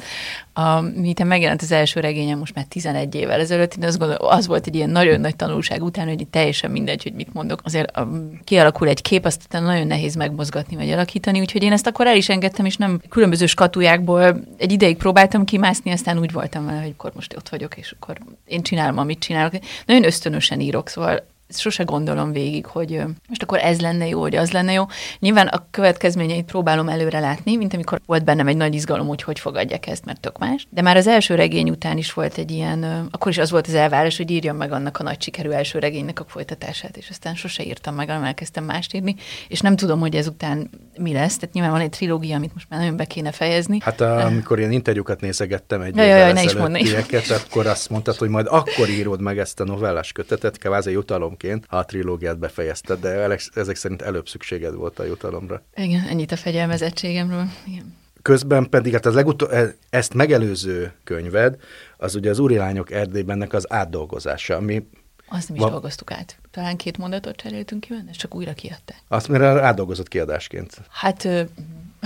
a, 0.53 0.81
miután 0.81 1.27
megjelent 1.27 1.63
az 1.63 1.73
első 1.73 2.01
regényem 2.01 2.39
most 2.39 2.55
már 2.55 2.65
11 2.65 3.15
évvel 3.15 3.41
ezelőtt, 3.41 3.75
én 3.75 3.85
azt 3.85 3.99
gondolom, 3.99 4.29
az 4.29 4.47
volt 4.47 4.67
egy 4.67 4.75
ilyen 4.75 4.91
nagyon 4.91 5.21
nagy 5.21 5.37
tanulság 5.37 5.83
után, 5.83 6.09
hogy 6.09 6.27
teljesen 6.31 6.71
mindegy, 6.71 7.03
hogy 7.03 7.13
mit 7.13 7.33
mondok. 7.33 7.61
Azért 7.65 7.97
a, 7.97 8.09
kialakul 8.45 8.89
egy 8.89 9.03
kép, 9.03 9.25
azt 9.25 9.43
utána 9.45 9.67
nagyon 9.67 9.87
nehéz 9.87 10.15
megmozgatni 10.15 10.77
vagy 10.77 10.91
alakítani, 10.91 11.41
úgyhogy 11.41 11.63
én 11.63 11.73
ezt 11.73 11.87
akkor 11.87 12.07
el 12.07 12.17
is 12.17 12.29
engedtem, 12.29 12.65
és 12.65 12.77
nem 12.77 13.01
különböző 13.09 13.47
skatujákból 13.47 14.41
egy 14.57 14.73
ideig 14.73 14.97
próbáltam 14.97 15.45
kimászni, 15.45 15.91
aztán 15.91 16.19
úgy 16.19 16.33
voltam 16.33 16.67
vele, 16.67 16.81
hogy 16.81 16.95
akkor 16.97 17.13
most 17.15 17.37
ott 17.37 17.49
vagyok, 17.49 17.77
és 17.77 17.95
akkor 17.99 18.19
én 18.47 18.63
csinálom, 18.63 18.99
amit 18.99 19.19
csinálok. 19.19 19.53
Nagyon 19.87 20.05
ösztönösen 20.05 20.61
írok, 20.61 20.89
szóval 20.89 21.35
sose 21.49 21.83
gondolom 21.83 22.33
végig, 22.33 22.67
hogy 22.67 23.03
most 23.29 23.43
akkor 23.43 23.59
ez 23.59 23.81
lenne 23.81 24.09
jó, 24.09 24.21
vagy 24.21 24.37
az 24.37 24.51
lenne 24.51 24.73
jó. 24.73 24.85
Nyilván 25.19 25.47
a 25.47 25.67
következményeit 25.71 26.45
próbálom 26.45 26.89
előre 26.89 27.21
látni, 27.21 27.57
mint 27.57 27.75
amikor 27.75 28.01
volt 28.07 28.25
bennem 28.25 28.49
egy 28.49 28.57
nagy 28.57 28.75
izgalom, 28.75 29.07
hogy 29.07 29.23
hogy 29.23 29.39
fogadják 29.39 29.87
ezt, 29.87 30.05
mert 30.05 30.21
tök 30.21 30.39
más. 30.39 30.67
De 30.71 30.83
már 30.83 30.97
az 30.97 31.07
első 31.07 31.35
regény 31.35 31.71
után 31.71 31.99
is 31.99 32.13
volt 32.13 32.39
egy 32.39 32.51
ilyen, 32.51 33.09
akkor 33.11 33.31
is 33.31 33.39
az 33.39 33.51
volt 33.51 33.67
az 33.67 33.75
elvárás, 33.75 34.17
hogy 34.17 34.31
írjam 34.31 34.57
meg 34.57 34.73
annak 34.73 34.99
a 34.99 35.03
nagy 35.03 35.23
sikerű 35.23 35.51
első 35.51 35.79
regénynek 35.79 36.21
a 36.21 36.25
folytatását, 36.29 36.97
és 36.97 37.09
aztán 37.11 37.35
sose 37.35 37.65
írtam 37.65 37.95
meg, 37.95 38.07
hanem 38.07 38.25
elkezdtem 38.25 38.65
mást 38.65 38.95
írni, 38.95 39.15
és 39.49 39.61
nem 39.61 39.77
tudom, 39.77 40.01
hogy 40.01 40.15
ezután 40.15 40.71
mi 40.99 41.13
lesz. 41.13 41.37
Tehát 41.37 41.55
nyilván 41.55 41.73
van 41.73 41.81
egy 41.81 41.91
trilógia, 41.91 42.37
amit 42.37 42.55
most 42.55 42.67
már 42.69 42.81
nagyon 42.81 42.97
be 42.97 43.05
kéne 43.05 43.33
fejezni. 43.33 43.79
Hát 43.81 44.01
amikor 44.01 44.59
ilyen 44.59 44.73
interjúkat 44.73 45.21
nézegettem 45.21 45.81
egy 45.81 45.97
ja, 45.97 46.05
ja, 46.05 46.17
ja, 46.17 47.35
akkor 47.35 47.67
azt 47.67 47.91
mondtad, 47.91 48.17
hogy 48.17 48.29
majd 48.29 48.47
akkor 48.51 48.89
írod 48.89 49.21
meg 49.21 49.39
ezt 49.39 49.61
a 49.61 49.65
novellás 49.65 50.13
kötetet, 50.13 50.59
kvázi 50.59 50.91
jutalom 50.91 51.36
jutalomként, 51.37 51.67
ha 51.69 51.77
a 51.77 51.85
trilógiát 51.85 52.39
befejezted, 52.39 53.01
de 53.01 53.39
ezek 53.55 53.77
szerint 53.77 54.03
előbb 54.03 54.29
szükséged 54.29 54.75
volt 54.75 54.99
a 54.99 55.05
jutalomra. 55.05 55.63
Igen, 55.75 56.07
ennyit 56.09 56.33
a 56.33 56.37
fegyelmezettségemről. 56.37 57.47
Igen. 57.67 57.95
Közben 58.23 58.69
pedig 58.69 58.93
hát 58.93 59.07
az 59.07 59.15
legutó, 59.15 59.47
e- 59.47 59.75
ezt 59.91 60.15
megelőző 60.15 60.93
könyved, 61.05 61.57
az 61.97 62.15
ugye 62.15 62.31
az 62.31 62.39
Úri 62.39 62.57
Lányok 62.57 62.91
Erdélybennek 62.91 63.53
az 63.53 63.73
átdolgozása, 63.73 64.57
ami 64.57 64.87
Azt 65.29 65.49
nem 65.49 65.57
is 65.57 65.63
Va- 65.63 65.71
dolgoztuk 65.71 66.11
át. 66.11 66.39
Talán 66.51 66.77
két 66.77 66.99
mondatot 66.99 67.37
cseréltünk 67.37 67.81
ki 67.81 67.89
benne, 67.89 68.11
csak 68.11 68.35
újra 68.35 68.53
kiadták. 68.53 69.03
Azt 69.09 69.29
mire 69.29 69.63
átdolgozott 69.63 70.09
kiadásként. 70.09 70.81
Hát, 70.91 71.25
ö, 71.25 71.43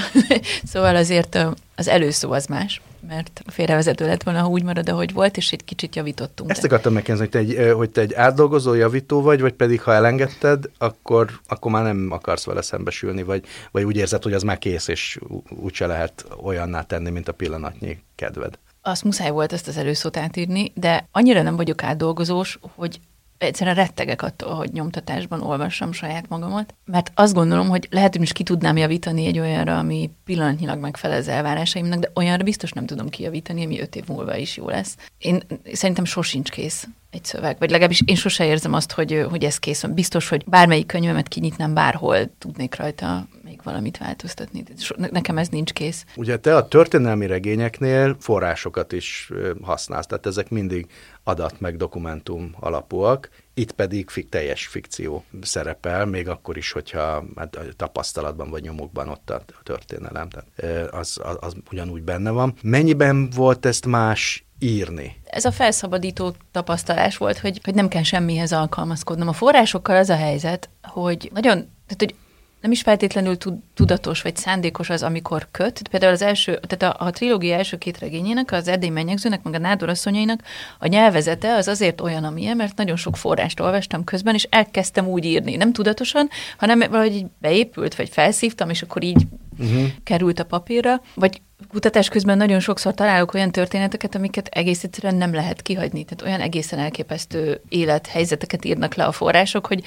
szóval 0.73 0.97
azért 0.97 1.39
az 1.75 1.89
előszó 1.89 2.33
az 2.33 2.47
más, 2.47 2.81
mert 3.09 3.43
félrevezető 3.47 4.07
lett 4.07 4.23
volna, 4.23 4.41
ha 4.41 4.49
úgy 4.49 4.63
marad, 4.63 4.89
ahogy 4.89 5.13
volt, 5.13 5.37
és 5.37 5.53
egy 5.53 5.65
kicsit 5.65 5.97
javítottunk. 5.97 6.51
Ezt 6.51 6.65
akartam 6.65 6.93
megkérdezni, 6.93 7.29
hogy 7.33 7.47
te 7.47 7.63
egy, 7.63 7.73
hogy 7.73 7.91
te 7.91 8.01
egy 8.01 8.15
átdolgozó 8.15 8.75
javító 8.75 9.23
vagy, 9.23 9.41
vagy 9.41 9.53
pedig 9.53 9.81
ha 9.83 9.93
elengedted, 9.93 10.71
akkor, 10.79 11.31
akkor 11.49 11.73
már 11.73 11.83
nem 11.83 12.09
akarsz 12.11 12.45
vele 12.45 12.63
szembesülni, 12.63 13.23
vagy, 13.23 13.45
vagy 13.71 13.83
úgy 13.83 13.97
érzed, 13.97 14.23
hogy 14.23 14.33
az 14.33 14.43
már 14.43 14.59
kész, 14.59 14.89
és 14.89 15.19
úgyse 15.49 15.87
lehet 15.87 16.27
olyanná 16.43 16.83
tenni, 16.83 17.11
mint 17.11 17.29
a 17.29 17.33
pillanatnyi 17.33 17.99
kedved. 18.15 18.59
azt 18.83 19.05
muszáj 19.05 19.31
volt 19.31 19.53
ezt 19.53 19.69
az 19.69 19.77
előszót 19.77 20.17
átírni, 20.17 20.73
de 20.75 21.09
annyira 21.13 21.43
nem 21.43 21.57
vagyok 21.57 21.83
átdolgozós, 21.83 22.59
hogy 22.75 23.01
egyszerűen 23.43 23.77
rettegek 23.77 24.23
attól, 24.23 24.55
hogy 24.55 24.73
nyomtatásban 24.73 25.43
olvassam 25.43 25.93
saját 25.93 26.29
magamat, 26.29 26.75
mert 26.85 27.13
azt 27.15 27.35
gondolom, 27.35 27.69
hogy 27.69 27.89
lehet, 27.91 28.11
hogy 28.11 28.21
most 28.21 28.33
ki 28.33 28.43
tudnám 28.43 28.77
javítani 28.77 29.27
egy 29.27 29.39
olyanra, 29.39 29.79
ami 29.79 30.11
pillanatnyilag 30.25 30.79
megfelel 30.79 31.19
az 31.19 31.29
elvárásaimnak, 31.29 31.99
de 31.99 32.11
olyanra 32.15 32.45
biztos 32.45 32.73
nem 32.73 32.87
tudom 32.87 33.09
kijavítani, 33.09 33.65
ami 33.65 33.81
öt 33.81 33.97
év 33.97 34.05
múlva 34.09 34.37
is 34.37 34.57
jó 34.57 34.69
lesz. 34.69 34.97
Én 35.19 35.43
szerintem 35.73 36.05
sosincs 36.05 36.51
kész 36.51 36.89
egy 37.11 37.25
szöveg, 37.25 37.57
vagy 37.59 37.71
legalábbis 37.71 38.03
én 38.05 38.15
sose 38.15 38.45
érzem 38.45 38.73
azt, 38.73 38.93
hogy, 38.93 39.27
hogy 39.31 39.45
ez 39.45 39.59
kész. 39.59 39.85
Biztos, 39.85 40.29
hogy 40.29 40.45
bármelyik 40.47 40.87
könyvemet 40.87 41.29
kinyitnám 41.29 41.75
bárhol, 41.75 42.19
tudnék 42.39 42.77
rajta 42.77 43.29
még 43.45 43.61
valamit 43.63 43.99
változtatni. 43.99 44.65
Nekem 44.97 45.39
ez 45.39 45.49
nincs 45.49 45.73
kész. 45.73 46.05
Ugye 46.17 46.37
te 46.37 46.57
a 46.57 46.69
történelmi 46.69 47.27
regényeknél 47.27 48.17
forrásokat 48.21 48.93
is 48.93 49.31
használsz, 49.63 50.07
tehát 50.07 50.27
ezek 50.27 50.49
mindig 50.49 50.87
adat 51.25 51.61
meg 51.61 51.77
dokumentum 51.77 52.55
alapúak, 52.61 53.29
itt 53.55 53.73
pedig 53.73 54.11
fik, 54.11 54.29
teljes 54.29 54.67
fikció 54.67 55.25
szerepel, 55.41 56.07
még 56.07 56.29
akkor 56.29 56.57
is, 56.57 56.73
hogyha 56.73 57.25
hát, 57.37 57.59
tapasztalatban 57.77 58.51
vagy 58.51 58.63
nyomokban 58.63 59.09
ott 59.09 59.31
a 59.31 59.43
történelem, 59.63 60.29
tehát 60.29 60.93
az, 60.93 61.21
az, 61.23 61.37
az 61.41 61.55
ugyanúgy 61.71 62.03
benne 62.03 62.31
van. 62.31 62.55
Mennyiben 62.63 63.31
volt 63.31 63.67
ezt 63.67 63.87
más 63.87 64.45
írni? 64.59 65.21
ez 65.31 65.45
a 65.45 65.53
felszabadító 65.53 66.35
tapasztalás 66.53 67.17
volt, 67.17 67.39
hogy, 67.39 67.61
hogy 67.65 67.75
nem 67.75 67.89
kell 67.89 68.03
semmihez 68.03 68.53
alkalmazkodnom. 68.53 69.29
A 69.29 69.33
forrásokkal 69.33 69.97
az 69.97 70.09
a 70.09 70.17
helyzet, 70.17 70.69
hogy 70.83 71.31
nagyon, 71.35 71.57
tehát 71.57 71.99
hogy 71.99 72.15
nem 72.61 72.71
is 72.71 72.83
feltétlenül 72.83 73.39
tud, 73.39 73.55
tudatos 73.75 74.23
vagy 74.23 74.37
szándékos 74.37 74.91
az, 74.91 75.03
amikor 75.03 75.49
köt. 75.51 75.89
Például 75.89 76.13
az 76.13 76.23
első, 76.23 76.61
tehát 76.67 76.97
a, 76.97 77.05
a 77.05 77.11
trilógia 77.11 77.57
első 77.57 77.79
két 77.79 77.99
regényének, 77.99 78.53
az 78.53 78.69
Erdély 78.69 78.89
Mennyegzőnek, 78.89 79.43
meg 79.43 79.55
a 79.55 79.59
Nádor 79.59 79.89
asszonyainak 79.89 80.43
a 80.79 80.87
nyelvezete 80.87 81.55
az 81.55 81.69
azért 81.69 82.01
olyan, 82.01 82.25
amilyen, 82.25 82.57
mert 82.57 82.77
nagyon 82.77 82.97
sok 82.97 83.17
forrást 83.17 83.61
olvastam 83.61 84.05
közben, 84.05 84.35
és 84.35 84.47
elkezdtem 84.51 85.07
úgy 85.07 85.25
írni. 85.25 85.57
Nem 85.57 85.73
tudatosan, 85.73 86.29
hanem 86.59 86.79
valahogy 86.79 87.15
így 87.15 87.27
beépült, 87.39 87.95
vagy 87.95 88.09
felszívtam, 88.09 88.71
és 88.71 88.83
akkor 88.83 89.03
így 89.03 89.27
uh-huh. 89.59 89.87
került 90.05 90.39
a 90.39 90.45
papírra, 90.45 91.03
vagy 91.15 91.41
kutatás 91.69 92.09
közben 92.09 92.37
nagyon 92.37 92.61
sokszor 92.61 92.95
találok 92.95 93.35
olyan 93.35 93.53
történeteket, 93.53 94.15
amiket 94.15 94.47
egész 94.47 94.85
egyszerűen 94.85 95.15
nem 95.15 95.35
lehet 95.35 95.63
kihagyni. 95.63 96.05
Tehát 96.05 96.23
olyan 96.23 96.41
egészen 96.41 96.79
elképesztő 96.79 97.61
élethelyzeteket 97.69 98.65
írnak 98.65 98.95
le 98.95 99.05
a 99.05 99.13
források, 99.13 99.67
hogy 99.67 99.85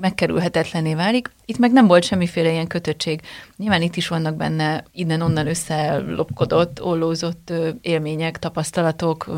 megkerülhetetlené 0.00 0.94
válik. 0.94 1.30
Itt 1.44 1.58
meg 1.58 1.72
nem 1.72 1.86
volt 1.86 2.04
semmiféle 2.04 2.50
ilyen 2.50 2.66
kötöttség. 2.66 3.20
Nyilván 3.56 3.82
itt 3.82 3.96
is 3.96 4.08
vannak 4.08 4.36
benne 4.36 4.84
innen-onnan 4.92 5.46
összelopkodott, 5.46 6.82
ollózott 6.82 7.52
élmények, 7.80 8.38
tapasztalatok, 8.38 9.30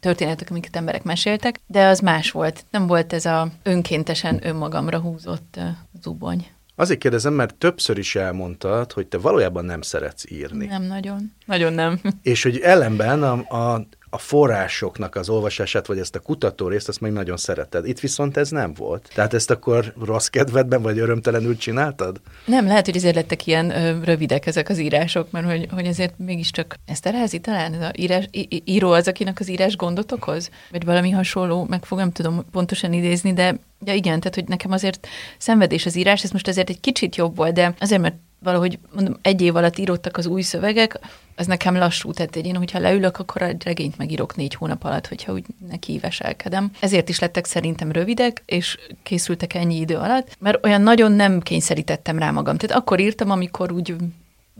történetek, 0.00 0.50
amiket 0.50 0.76
emberek 0.76 1.02
meséltek, 1.02 1.60
de 1.66 1.86
az 1.86 2.00
más 2.00 2.30
volt. 2.30 2.64
Nem 2.70 2.86
volt 2.86 3.12
ez 3.12 3.24
a 3.24 3.48
önkéntesen 3.62 4.46
önmagamra 4.46 4.98
húzott 4.98 5.60
zubony. 6.02 6.46
Azért 6.78 7.00
kérdezem, 7.00 7.32
mert 7.32 7.54
többször 7.54 7.98
is 7.98 8.16
elmondtad, 8.16 8.92
hogy 8.92 9.06
te 9.06 9.18
valójában 9.18 9.64
nem 9.64 9.82
szeretsz 9.82 10.30
írni. 10.30 10.66
Nem 10.66 10.82
nagyon. 10.82 11.32
Nagyon 11.46 11.72
nem. 11.72 12.00
És 12.22 12.42
hogy 12.42 12.58
ellenben 12.58 13.22
a, 13.22 13.32
a, 13.32 13.86
a 14.10 14.18
forrásoknak 14.18 15.14
az 15.14 15.28
olvasását, 15.28 15.86
vagy 15.86 15.98
ezt 15.98 16.14
a 16.14 16.20
kutató 16.20 16.68
részt, 16.68 16.88
azt 16.88 17.00
meg 17.00 17.12
nagyon 17.12 17.36
szereted. 17.36 17.86
Itt 17.86 18.00
viszont 18.00 18.36
ez 18.36 18.50
nem 18.50 18.74
volt. 18.74 19.10
Tehát 19.14 19.34
ezt 19.34 19.50
akkor 19.50 19.94
rossz 20.04 20.26
kedvedben, 20.26 20.82
vagy 20.82 20.98
örömtelenül 20.98 21.56
csináltad? 21.56 22.20
Nem, 22.44 22.66
lehet, 22.66 22.84
hogy 22.84 22.96
ezért 22.96 23.14
lettek 23.14 23.46
ilyen 23.46 23.70
ö, 23.70 24.04
rövidek 24.04 24.46
ezek 24.46 24.68
az 24.68 24.78
írások, 24.78 25.30
mert 25.30 25.46
hogy, 25.46 25.68
hogy 25.70 25.86
ezért 25.86 26.14
mégiscsak 26.18 26.74
Eszterházi 26.86 27.40
talán 27.40 27.74
ez 27.74 27.80
a 27.80 27.92
írás, 27.96 28.28
í- 28.30 28.62
író 28.64 28.90
az, 28.90 29.08
akinek 29.08 29.40
az 29.40 29.48
írás 29.48 29.76
gondot 29.76 30.12
okoz? 30.12 30.50
Vagy 30.70 30.84
valami 30.84 31.10
hasonló, 31.10 31.66
meg 31.68 31.84
fogom 31.84 32.12
tudom 32.12 32.44
pontosan 32.50 32.92
idézni, 32.92 33.32
de 33.32 33.58
ja 33.84 33.94
igen, 33.94 34.20
tehát 34.20 34.34
hogy 34.34 34.48
nekem 34.48 34.72
azért 34.72 35.06
szenvedés 35.38 35.86
az 35.86 35.96
írás, 35.96 36.24
ez 36.24 36.30
most 36.30 36.48
azért 36.48 36.70
egy 36.70 36.80
kicsit 36.80 37.16
jobb 37.16 37.36
volt, 37.36 37.54
de 37.54 37.74
azért, 37.78 38.00
mert 38.00 38.14
valahogy 38.38 38.78
mondom, 38.94 39.16
egy 39.22 39.42
év 39.42 39.56
alatt 39.56 39.78
írottak 39.78 40.16
az 40.16 40.26
új 40.26 40.42
szövegek, 40.42 40.98
az 41.36 41.46
nekem 41.46 41.76
lassú, 41.76 42.12
tehát 42.12 42.36
én, 42.36 42.56
hogyha 42.56 42.78
leülök, 42.78 43.18
akkor 43.18 43.42
egy 43.42 43.62
regényt 43.64 43.98
megírok 43.98 44.36
négy 44.36 44.54
hónap 44.54 44.84
alatt, 44.84 45.06
hogyha 45.06 45.32
úgy 45.32 45.44
neki 45.68 45.92
íveselkedem. 45.92 46.70
Ezért 46.80 47.08
is 47.08 47.18
lettek 47.18 47.44
szerintem 47.44 47.92
rövidek, 47.92 48.42
és 48.46 48.78
készültek 49.02 49.54
ennyi 49.54 49.76
idő 49.76 49.96
alatt, 49.96 50.36
mert 50.38 50.64
olyan 50.66 50.80
nagyon 50.82 51.12
nem 51.12 51.40
kényszerítettem 51.40 52.18
rá 52.18 52.30
magam. 52.30 52.56
Tehát 52.56 52.76
akkor 52.76 53.00
írtam, 53.00 53.30
amikor 53.30 53.72
úgy 53.72 53.94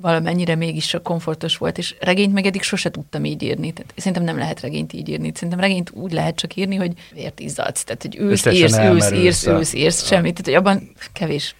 valamennyire 0.00 0.54
mégis 0.54 0.86
csak 0.86 1.02
komfortos 1.02 1.56
volt, 1.56 1.78
és 1.78 1.94
regényt 2.00 2.32
meg 2.32 2.46
eddig 2.46 2.62
sose 2.62 2.90
tudtam 2.90 3.24
így 3.24 3.42
írni. 3.42 3.72
Tehát 3.72 3.92
szerintem 3.96 4.24
nem 4.24 4.38
lehet 4.38 4.60
regényt 4.60 4.92
így 4.92 5.08
írni. 5.08 5.30
Szerintem 5.34 5.60
regényt 5.60 5.90
úgy 5.90 6.12
lehet 6.12 6.36
csak 6.36 6.56
írni, 6.56 6.76
hogy 6.76 6.92
vért 7.12 7.40
izzadsz. 7.40 7.84
Tehát, 7.84 8.02
hogy 8.02 8.16
ülsz, 8.16 8.44
írsz, 8.46 8.78
ülsz, 8.78 9.10
írsz, 9.10 9.46
a- 9.46 9.50
ülsz, 9.52 9.72
írsz, 9.72 10.06
semmit. 10.06 10.42
Tehát, 10.42 10.44
hogy 10.44 10.54
abban 10.54 10.92
kevés. 11.12 11.54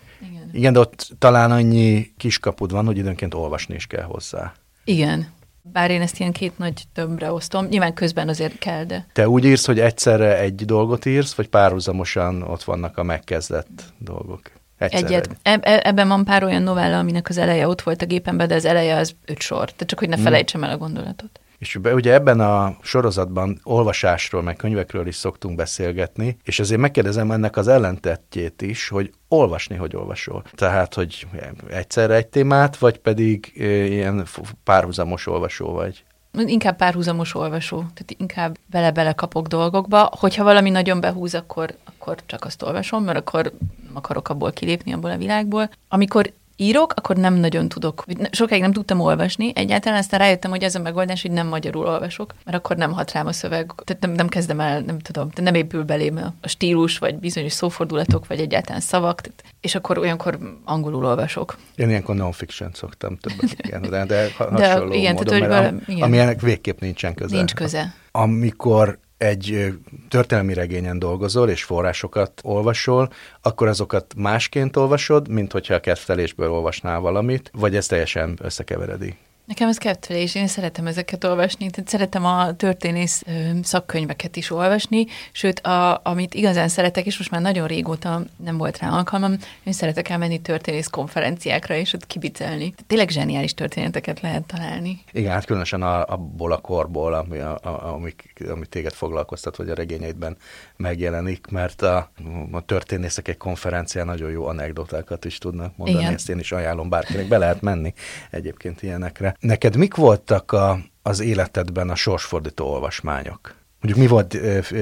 Igen. 0.53 0.73
De 0.73 0.79
ott 0.79 1.09
talán 1.19 1.51
annyi 1.51 2.13
kiskapud 2.17 2.71
van, 2.71 2.87
hogy 2.87 2.97
időnként 2.97 3.35
olvasni 3.35 3.75
is 3.75 3.87
kell 3.87 4.03
hozzá. 4.03 4.53
Igen. 4.85 5.37
Bár 5.73 5.91
én 5.91 6.01
ezt 6.01 6.19
ilyen 6.19 6.33
két 6.33 6.59
nagy 6.59 6.85
tömbre 6.93 7.33
osztom. 7.33 7.67
Nyilván 7.67 7.95
közben 7.95 8.29
azért 8.29 8.59
kell, 8.59 8.85
de 8.85 9.07
Te 9.13 9.29
úgy 9.29 9.45
írsz, 9.45 9.67
hogy 9.67 9.81
egyszerre 9.81 10.39
egy 10.39 10.65
dolgot 10.65 11.05
írsz, 11.05 11.35
vagy 11.35 11.49
párhuzamosan 11.49 12.43
ott 12.43 12.63
vannak 12.63 12.99
a 12.99 13.03
megkezdett 13.03 13.83
dolgok? 13.99 14.41
Egyszerre. 14.79 15.07
egyet. 15.07 15.37
Eb- 15.43 15.67
e- 15.67 15.81
ebben 15.85 16.09
van 16.09 16.25
pár 16.25 16.45
olyan 16.45 16.63
novella, 16.63 16.99
aminek 16.99 17.29
az 17.29 17.39
eleje 17.39 17.69
ott 17.69 17.83
volt 17.83 18.03
a 18.03 18.07
gépemben, 18.07 18.49
de 18.49 18.55
az 18.55 18.65
eleje 18.65 18.97
az 18.97 19.15
öt 19.25 19.41
sor. 19.41 19.65
Tehát 19.65 19.87
csak, 19.87 19.99
hogy 19.99 20.09
ne 20.09 20.17
felejtsem 20.17 20.65
el 20.65 20.71
a 20.71 20.77
gondolatot. 20.77 21.41
És 21.59 21.79
ugye 21.85 22.13
ebben 22.13 22.41
a 22.41 22.77
sorozatban 22.83 23.61
olvasásról, 23.63 24.43
meg 24.43 24.57
könyvekről 24.57 25.07
is 25.07 25.17
szoktunk 25.17 25.57
beszélgetni, 25.57 26.37
és 26.45 26.59
ezért 26.59 26.81
megkérdezem 26.81 27.31
ennek 27.31 27.57
az 27.57 27.69
ellentetjét 27.69 28.63
is, 28.63 28.89
hogy 28.89 29.13
olvasni, 29.29 29.77
hogy 29.77 29.97
olvasol. 29.97 30.45
Tehát, 30.55 30.95
hogy 30.95 31.27
egyszerre 31.69 32.15
egy 32.15 32.27
témát, 32.27 32.77
vagy 32.77 32.99
pedig 32.99 33.53
ilyen 33.55 34.27
párhuzamos 34.65 35.27
olvasó 35.27 35.73
vagy. 35.73 36.05
Inkább 36.33 36.77
párhuzamos 36.77 37.35
olvasó, 37.35 37.77
tehát 37.77 38.15
inkább 38.19 38.57
bele-bele 38.67 39.13
kapok 39.13 39.47
dolgokba. 39.47 40.11
Hogyha 40.19 40.45
valami 40.45 40.71
nagyon 40.71 41.01
behúz, 41.01 41.35
akkor, 41.35 41.75
akkor 41.85 42.19
csak 42.27 42.45
azt 42.45 42.63
olvasom, 42.63 43.05
mert 43.05 43.19
akkor 43.19 43.53
akarok 43.93 44.29
abból 44.29 44.53
kilépni, 44.53 44.93
abból 44.93 45.11
a 45.11 45.17
világból. 45.17 45.71
Amikor 45.89 46.33
írok, 46.61 46.93
akkor 46.97 47.17
nem 47.17 47.35
nagyon 47.35 47.69
tudok, 47.69 48.05
sokáig 48.31 48.61
nem 48.63 48.73
tudtam 48.73 49.01
olvasni, 49.01 49.53
egyáltalán 49.55 49.99
aztán 49.99 50.21
rájöttem, 50.21 50.51
hogy 50.51 50.63
ez 50.63 50.75
a 50.75 50.79
megoldás, 50.81 51.23
hogy 51.23 51.31
nem 51.31 51.47
magyarul 51.47 51.87
olvasok, 51.87 52.35
mert 52.45 52.57
akkor 52.57 52.77
nem 52.77 52.93
hat 52.93 53.13
rám 53.13 53.27
a 53.27 53.33
szöveg, 53.33 53.73
tehát 53.85 54.03
nem, 54.03 54.13
nem 54.13 54.29
kezdem 54.29 54.61
el, 54.61 54.81
nem 54.81 54.99
tudom, 54.99 55.29
nem 55.35 55.55
épül 55.55 55.85
belém 55.85 56.17
a 56.41 56.49
stílus, 56.49 56.99
vagy 56.99 57.15
bizonyos 57.19 57.53
szófordulatok, 57.53 58.27
vagy 58.27 58.41
egyáltalán 58.41 58.81
szavak, 58.81 59.21
tehát, 59.21 59.45
és 59.61 59.75
akkor 59.75 59.99
olyankor 59.99 60.39
angolul 60.65 61.05
olvasok. 61.05 61.57
Én 61.77 61.89
ilyenkor 61.89 62.15
non-fiction 62.15 62.71
szoktam 62.75 63.17
többet, 63.17 63.57
igen, 63.67 63.83
de, 63.83 64.05
de, 64.05 64.29
ha- 64.37 64.51
De 64.51 64.73
hasonló 64.73 64.93
igen, 64.93 65.13
módon, 65.15 65.27
tehát, 65.27 65.41
hogy 65.41 65.51
mert 65.51 65.63
valami- 65.63 65.83
am- 65.87 65.95
igen. 65.95 66.03
amilyenek 66.03 66.41
végképp 66.41 66.81
nincsen 66.81 67.15
köze. 67.15 67.37
Nincs 67.37 67.55
köze. 67.55 67.95
Amikor 68.11 68.99
egy 69.19 69.79
történelmi 70.09 70.55
regényen 70.55 70.99
dolgozol, 70.99 71.49
és 71.49 71.65
forrásokat 71.65 72.41
olvasol, 72.45 73.13
akkor 73.43 73.69
azokat 73.69 74.15
másként 74.17 74.77
olvasod, 74.77 75.29
mint 75.29 75.53
hogyha 75.53 75.75
a 75.75 75.81
kedvtelésből 75.81 76.51
olvasnál 76.51 77.01
valamit, 77.01 77.51
vagy 77.55 77.77
ez 77.77 77.87
teljesen 77.87 78.39
összekeveredi? 78.43 79.17
Nekem 79.49 79.69
ez 79.69 79.79
kettőlés, 79.79 80.35
én 80.35 80.47
szeretem 80.47 80.87
ezeket 80.87 81.25
olvasni, 81.25 81.71
tehát 81.71 81.91
szeretem 81.91 82.25
a 82.25 82.57
történész 82.57 83.23
szakkönyveket 83.63 84.37
is 84.37 84.51
olvasni, 84.51 85.07
sőt, 85.33 85.61
a, 85.61 86.01
amit 86.05 86.35
igazán 86.35 86.69
szeretek, 86.69 87.07
és 87.07 87.19
most 87.19 87.31
már 87.31 87.41
nagyon 87.41 87.67
régóta 87.67 88.23
nem 88.37 88.57
volt 88.57 88.79
rá 88.79 88.91
alkalmam, 88.91 89.37
én 89.65 89.73
szeretek 89.73 90.09
elmenni 90.09 90.41
történész 90.41 90.87
konferenciákra, 90.87 91.75
és 91.75 91.93
ott 91.93 92.07
kibicelni. 92.07 92.75
Tényleg 92.87 93.09
zseniális 93.09 93.55
történeteket 93.55 94.21
lehet 94.21 94.45
találni. 94.45 95.01
Igen, 95.13 95.33
hát 95.33 95.45
különösen 95.45 95.83
a, 95.83 96.05
abból 96.05 96.53
a 96.53 96.59
korból, 96.59 97.15
ami, 97.15 97.39
a, 97.39 97.59
a, 97.63 97.93
amik, 97.95 98.33
ami 98.49 98.67
téged 98.67 98.93
foglalkoztat, 98.93 99.57
vagy 99.57 99.69
a 99.69 99.75
regényeidben 99.75 100.37
megjelenik, 100.77 101.47
mert 101.47 101.83
a, 101.83 102.11
a 102.53 102.61
történészek 102.61 103.29
egy 103.29 103.37
konferencián 103.37 104.07
nagyon 104.07 104.31
jó 104.31 104.47
anekdotákat 104.47 105.25
is 105.25 105.39
tudnak 105.39 105.77
mondani, 105.77 106.03
Igen. 106.03 106.15
ezt 106.15 106.29
én 106.29 106.39
is 106.39 106.53
ajánlom 106.53 106.89
bárkinek, 106.89 107.29
be 107.29 107.39
lehet 107.39 107.61
menni 107.61 107.95
egyébként 108.31 108.83
ilyenekre. 108.83 109.37
Neked 109.41 109.77
mik 109.77 109.95
voltak 109.95 110.53
a, 110.53 110.79
az 111.03 111.21
életedben 111.21 111.91
a 111.91 111.95
sorsfordító 111.95 112.67
olvasmányok? 112.67 113.55
Mondjuk 113.81 114.05
mi 114.05 114.11
volt 114.11 114.37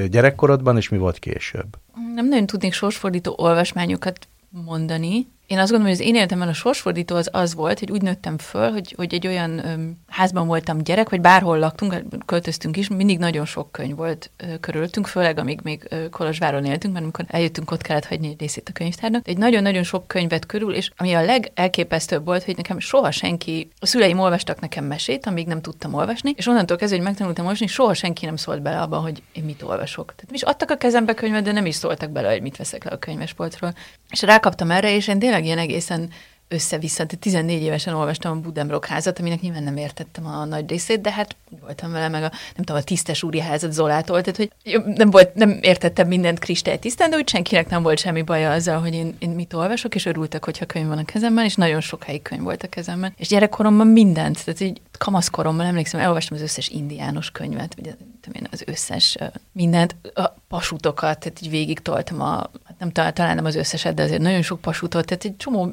gyerekkorodban, 0.09 0.77
és 0.77 0.89
mi 0.89 0.99
volt 0.99 1.19
később? 1.19 1.77
Nem 2.15 2.29
nagyon 2.29 2.47
tudnék 2.47 2.73
sorsfordító 2.73 3.35
olvasmányokat 3.37 4.29
mondani, 4.51 5.29
én 5.47 5.59
azt 5.59 5.71
gondolom, 5.71 5.93
hogy 5.95 6.03
az 6.03 6.09
én 6.09 6.15
életemben 6.15 6.49
a 6.49 6.53
sorsfordító 6.53 7.17
az 7.17 7.29
az 7.33 7.55
volt, 7.55 7.79
hogy 7.79 7.91
úgy 7.91 8.03
nőttem 8.03 8.39
föl, 8.39 8.71
hogy, 8.71 8.95
hogy 8.97 9.15
egy 9.15 9.27
olyan 9.27 9.67
öm, 9.67 9.99
házban 10.09 10.47
voltam 10.47 10.83
gyerek, 10.83 11.09
vagy 11.09 11.21
bárhol 11.21 11.59
laktunk, 11.59 12.03
költöztünk 12.27 12.77
is, 12.77 12.89
mindig 12.89 13.19
nagyon 13.19 13.45
sok 13.45 13.73
könyv 13.73 13.97
volt 13.97 14.31
ö, 14.37 14.59
körülöttünk, 14.61 15.07
főleg 15.07 15.39
amíg 15.39 15.61
még 15.63 15.87
ö, 15.91 16.09
Kolozsváron 16.09 16.65
éltünk, 16.65 16.93
mert 16.93 17.05
amikor 17.05 17.25
eljöttünk, 17.29 17.71
ott 17.71 17.83
kellett 17.83 18.05
hagyni 18.05 18.29
egy 18.29 18.41
részét 18.41 18.69
a 18.69 18.73
könyvtárnak. 18.73 19.29
Egy 19.29 19.39
nagyon-nagyon 19.39 19.83
sok 19.83 20.07
könyvet 20.07 20.47
körül, 20.47 20.75
és 20.75 20.91
ami 20.97 21.13
a 21.13 21.25
legelképesztőbb 21.25 22.25
volt, 22.25 22.45
hogy 22.45 22.57
nekem 22.57 22.79
soha 22.79 23.11
senki, 23.11 23.69
a 23.79 23.87
szüleim 23.87 24.19
olvastak 24.19 24.61
nekem 24.61 24.85
mesét, 24.85 25.27
amíg 25.27 25.47
nem 25.47 25.61
tudtam 25.61 25.95
olvasni, 25.95 26.33
és 26.37 26.47
onnantól 26.47 26.77
kezdve, 26.77 26.97
hogy 26.97 27.07
megtanultam 27.07 27.45
olvasni, 27.45 27.67
soha 27.67 27.95
senki 27.95 28.25
nem 28.25 28.37
szólt 28.37 28.63
bele 28.63 28.81
abba, 28.81 28.97
hogy 28.97 29.23
én 29.33 29.45
mit 29.45 29.63
olvasok. 29.63 30.15
Tehát 30.17 30.35
is 30.35 30.43
adtak 30.43 30.71
a 30.71 30.77
kezembe 30.77 31.15
könyvet, 31.15 31.43
de 31.43 31.53
nem 31.53 31.67
is 31.67 31.75
szóltak 31.75 32.11
bele, 32.11 32.31
hogy 32.31 32.43
mit 32.43 32.57
veszek 32.57 32.85
le 32.85 32.91
a 32.91 32.99
könyvespolcról. 32.99 33.75
És 34.11 34.23
rákaptam 34.23 34.71
erre, 34.71 34.95
és 34.95 35.09
én 35.09 35.19
tényleg 35.19 35.36
ilyen 35.45 35.59
egészen 35.59 36.11
össze-vissza. 36.49 37.07
14 37.07 37.63
évesen 37.63 37.95
olvastam 37.95 38.37
a 38.37 38.41
Budemrock 38.41 38.87
házat, 38.87 39.19
aminek 39.19 39.41
nyilván 39.41 39.63
nem 39.63 39.77
értettem 39.77 40.27
a 40.27 40.45
nagy 40.45 40.69
részét, 40.69 41.01
de 41.01 41.13
hát 41.13 41.37
voltam 41.61 41.93
vele, 41.93 42.09
meg 42.09 42.23
a, 42.23 42.31
nem 42.31 42.65
tudom, 42.65 42.77
a 42.77 42.83
tisztes 42.83 43.23
úri 43.23 43.41
házat 43.41 43.73
Zolától, 43.73 44.23
tehát 44.23 44.37
hogy 44.37 44.51
nem, 44.97 45.11
volt, 45.11 45.35
nem 45.35 45.59
értettem 45.61 46.07
mindent 46.09 46.39
kristály 46.39 46.79
tisztán, 46.79 47.11
de 47.11 47.17
úgy 47.17 47.29
senkinek 47.29 47.69
nem 47.69 47.83
volt 47.83 47.99
semmi 47.99 48.23
baja 48.23 48.51
azzal, 48.51 48.81
hogy 48.81 48.95
én, 48.95 49.17
én 49.19 49.31
mit 49.31 49.53
olvasok, 49.53 49.95
és 49.95 50.07
örültek, 50.07 50.45
hogyha 50.45 50.67
könyv 50.67 50.87
van 50.87 50.99
a 50.99 51.05
kezemben, 51.05 51.45
és 51.45 51.55
nagyon 51.55 51.81
sokáig 51.81 52.23
könyv 52.23 52.43
volt 52.43 52.63
a 52.63 52.69
kezemben. 52.69 53.13
És 53.17 53.29
gyerekkoromban 53.29 53.87
mindent, 53.87 54.45
tehát 54.45 54.61
így 54.61 54.81
kamaszkoromban 54.99 55.67
emlékszem, 55.67 56.01
elolvastam 56.01 56.37
az 56.37 56.43
összes 56.43 56.69
indiános 56.69 57.31
könyvet, 57.31 57.75
vagy 57.75 57.87
én, 58.33 58.49
az 58.51 58.63
összes 58.67 59.17
mindent, 59.53 59.97
a 60.15 60.29
pasutokat, 60.49 61.19
tehát 61.19 61.43
így 61.43 61.51
végig 61.51 61.81
toltam 61.81 62.21
a, 62.21 62.51
nem 62.79 62.91
talán 62.91 63.35
nem 63.35 63.45
az 63.45 63.55
összeset, 63.55 63.95
de 63.95 64.03
azért 64.03 64.21
nagyon 64.21 64.43
sok 64.43 64.61
pasutot, 64.61 65.07
tehát 65.07 65.25
egy 65.25 65.37
csomó 65.37 65.73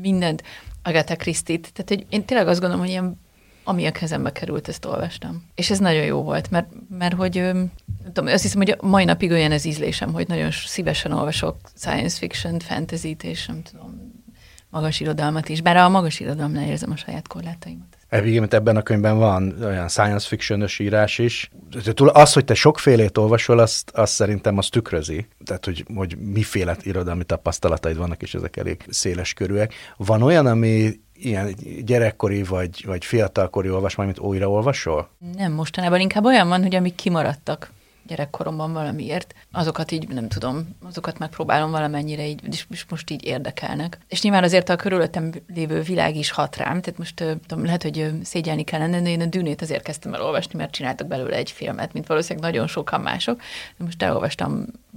mindent, 0.00 0.42
Agatha 0.82 1.16
Christie-t. 1.16 1.72
Tehát 1.72 1.88
hogy 1.88 2.06
én 2.08 2.24
tényleg 2.24 2.48
azt 2.48 2.60
gondolom, 2.60 2.84
hogy 2.84 2.92
ilyen 2.92 3.24
ami 3.68 3.86
a 3.86 3.92
kezembe 3.92 4.32
került, 4.32 4.68
ezt 4.68 4.84
olvastam. 4.84 5.44
És 5.54 5.70
ez 5.70 5.78
nagyon 5.78 6.04
jó 6.04 6.22
volt, 6.22 6.50
mert, 6.50 6.68
mert 6.88 7.14
hogy 7.14 7.34
nem 7.34 7.70
tudom, 8.12 8.26
azt 8.26 8.42
hiszem, 8.42 8.58
hogy 8.58 8.76
mai 8.80 9.04
napig 9.04 9.30
olyan 9.30 9.52
az 9.52 9.64
ízlésem, 9.64 10.12
hogy 10.12 10.28
nagyon 10.28 10.50
szívesen 10.50 11.12
olvasok 11.12 11.56
science 11.76 12.18
fiction, 12.18 12.58
fantasy-t, 12.58 13.22
és 13.22 13.46
nem 13.46 13.62
tudom, 13.62 14.22
magas 14.70 15.00
irodalmat 15.00 15.48
is. 15.48 15.60
Bár 15.60 15.76
a 15.76 15.88
magas 15.88 16.20
irodalomnál 16.20 16.68
érzem 16.68 16.90
a 16.90 16.96
saját 16.96 17.28
korlátaimat. 17.28 17.95
Egyébként 18.08 18.54
ebben 18.54 18.76
a 18.76 18.82
könyvben 18.82 19.18
van 19.18 19.54
olyan 19.62 19.88
science 19.88 20.28
fiction 20.28 20.66
írás 20.78 21.18
is. 21.18 21.50
Az, 21.96 22.32
hogy 22.32 22.44
te 22.44 22.54
sokfélét 22.54 23.18
olvasol, 23.18 23.58
azt, 23.58 23.90
azt 23.90 24.12
szerintem 24.12 24.58
az 24.58 24.68
tükrözi. 24.68 25.26
Tehát, 25.44 25.64
hogy, 25.64 25.84
hogy 25.94 26.16
miféle 26.18 26.76
irodalmi 26.82 27.24
tapasztalataid 27.24 27.96
vannak, 27.96 28.22
és 28.22 28.34
ezek 28.34 28.56
elég 28.56 28.84
széles 28.88 29.32
körűek. 29.32 29.74
Van 29.96 30.22
olyan, 30.22 30.46
ami 30.46 31.00
ilyen 31.14 31.54
gyerekkori 31.84 32.42
vagy, 32.42 32.84
vagy 32.86 33.04
fiatalkori 33.04 33.70
olvasmány, 33.70 34.06
amit 34.06 34.18
újra 34.18 34.50
olvasol? 34.50 35.08
Nem, 35.36 35.52
mostanában 35.52 36.00
inkább 36.00 36.24
olyan 36.24 36.48
van, 36.48 36.62
hogy 36.62 36.74
amik 36.74 36.94
kimaradtak 36.94 37.70
gyerekkoromban 38.06 38.72
valamiért, 38.72 39.34
azokat 39.52 39.90
így 39.90 40.08
nem 40.08 40.28
tudom, 40.28 40.68
azokat 40.84 41.18
megpróbálom 41.18 41.70
valamennyire 41.70 42.26
így, 42.26 42.40
és 42.70 42.84
most 42.88 43.10
így 43.10 43.24
érdekelnek. 43.24 43.98
És 44.08 44.22
nyilván 44.22 44.42
azért 44.42 44.68
a 44.68 44.76
körülöttem 44.76 45.32
lévő 45.54 45.80
világ 45.80 46.16
is 46.16 46.30
hat 46.30 46.56
rám, 46.56 46.80
tehát 46.80 46.98
most 46.98 47.24
tudom, 47.46 47.64
lehet, 47.64 47.82
hogy 47.82 48.10
szégyelni 48.22 48.64
kellene, 48.64 49.00
de 49.00 49.08
én 49.08 49.20
a 49.20 49.26
dűnét 49.26 49.62
azért 49.62 49.82
kezdtem 49.82 50.14
el 50.14 50.22
olvasni, 50.22 50.58
mert 50.58 50.70
csináltak 50.70 51.06
belőle 51.06 51.36
egy 51.36 51.50
filmet, 51.50 51.92
mint 51.92 52.06
valószínűleg 52.06 52.50
nagyon 52.50 52.66
sokan 52.66 53.00
mások. 53.00 53.40
De 53.76 53.84
most 53.84 54.02
elolvastam, 54.02 54.52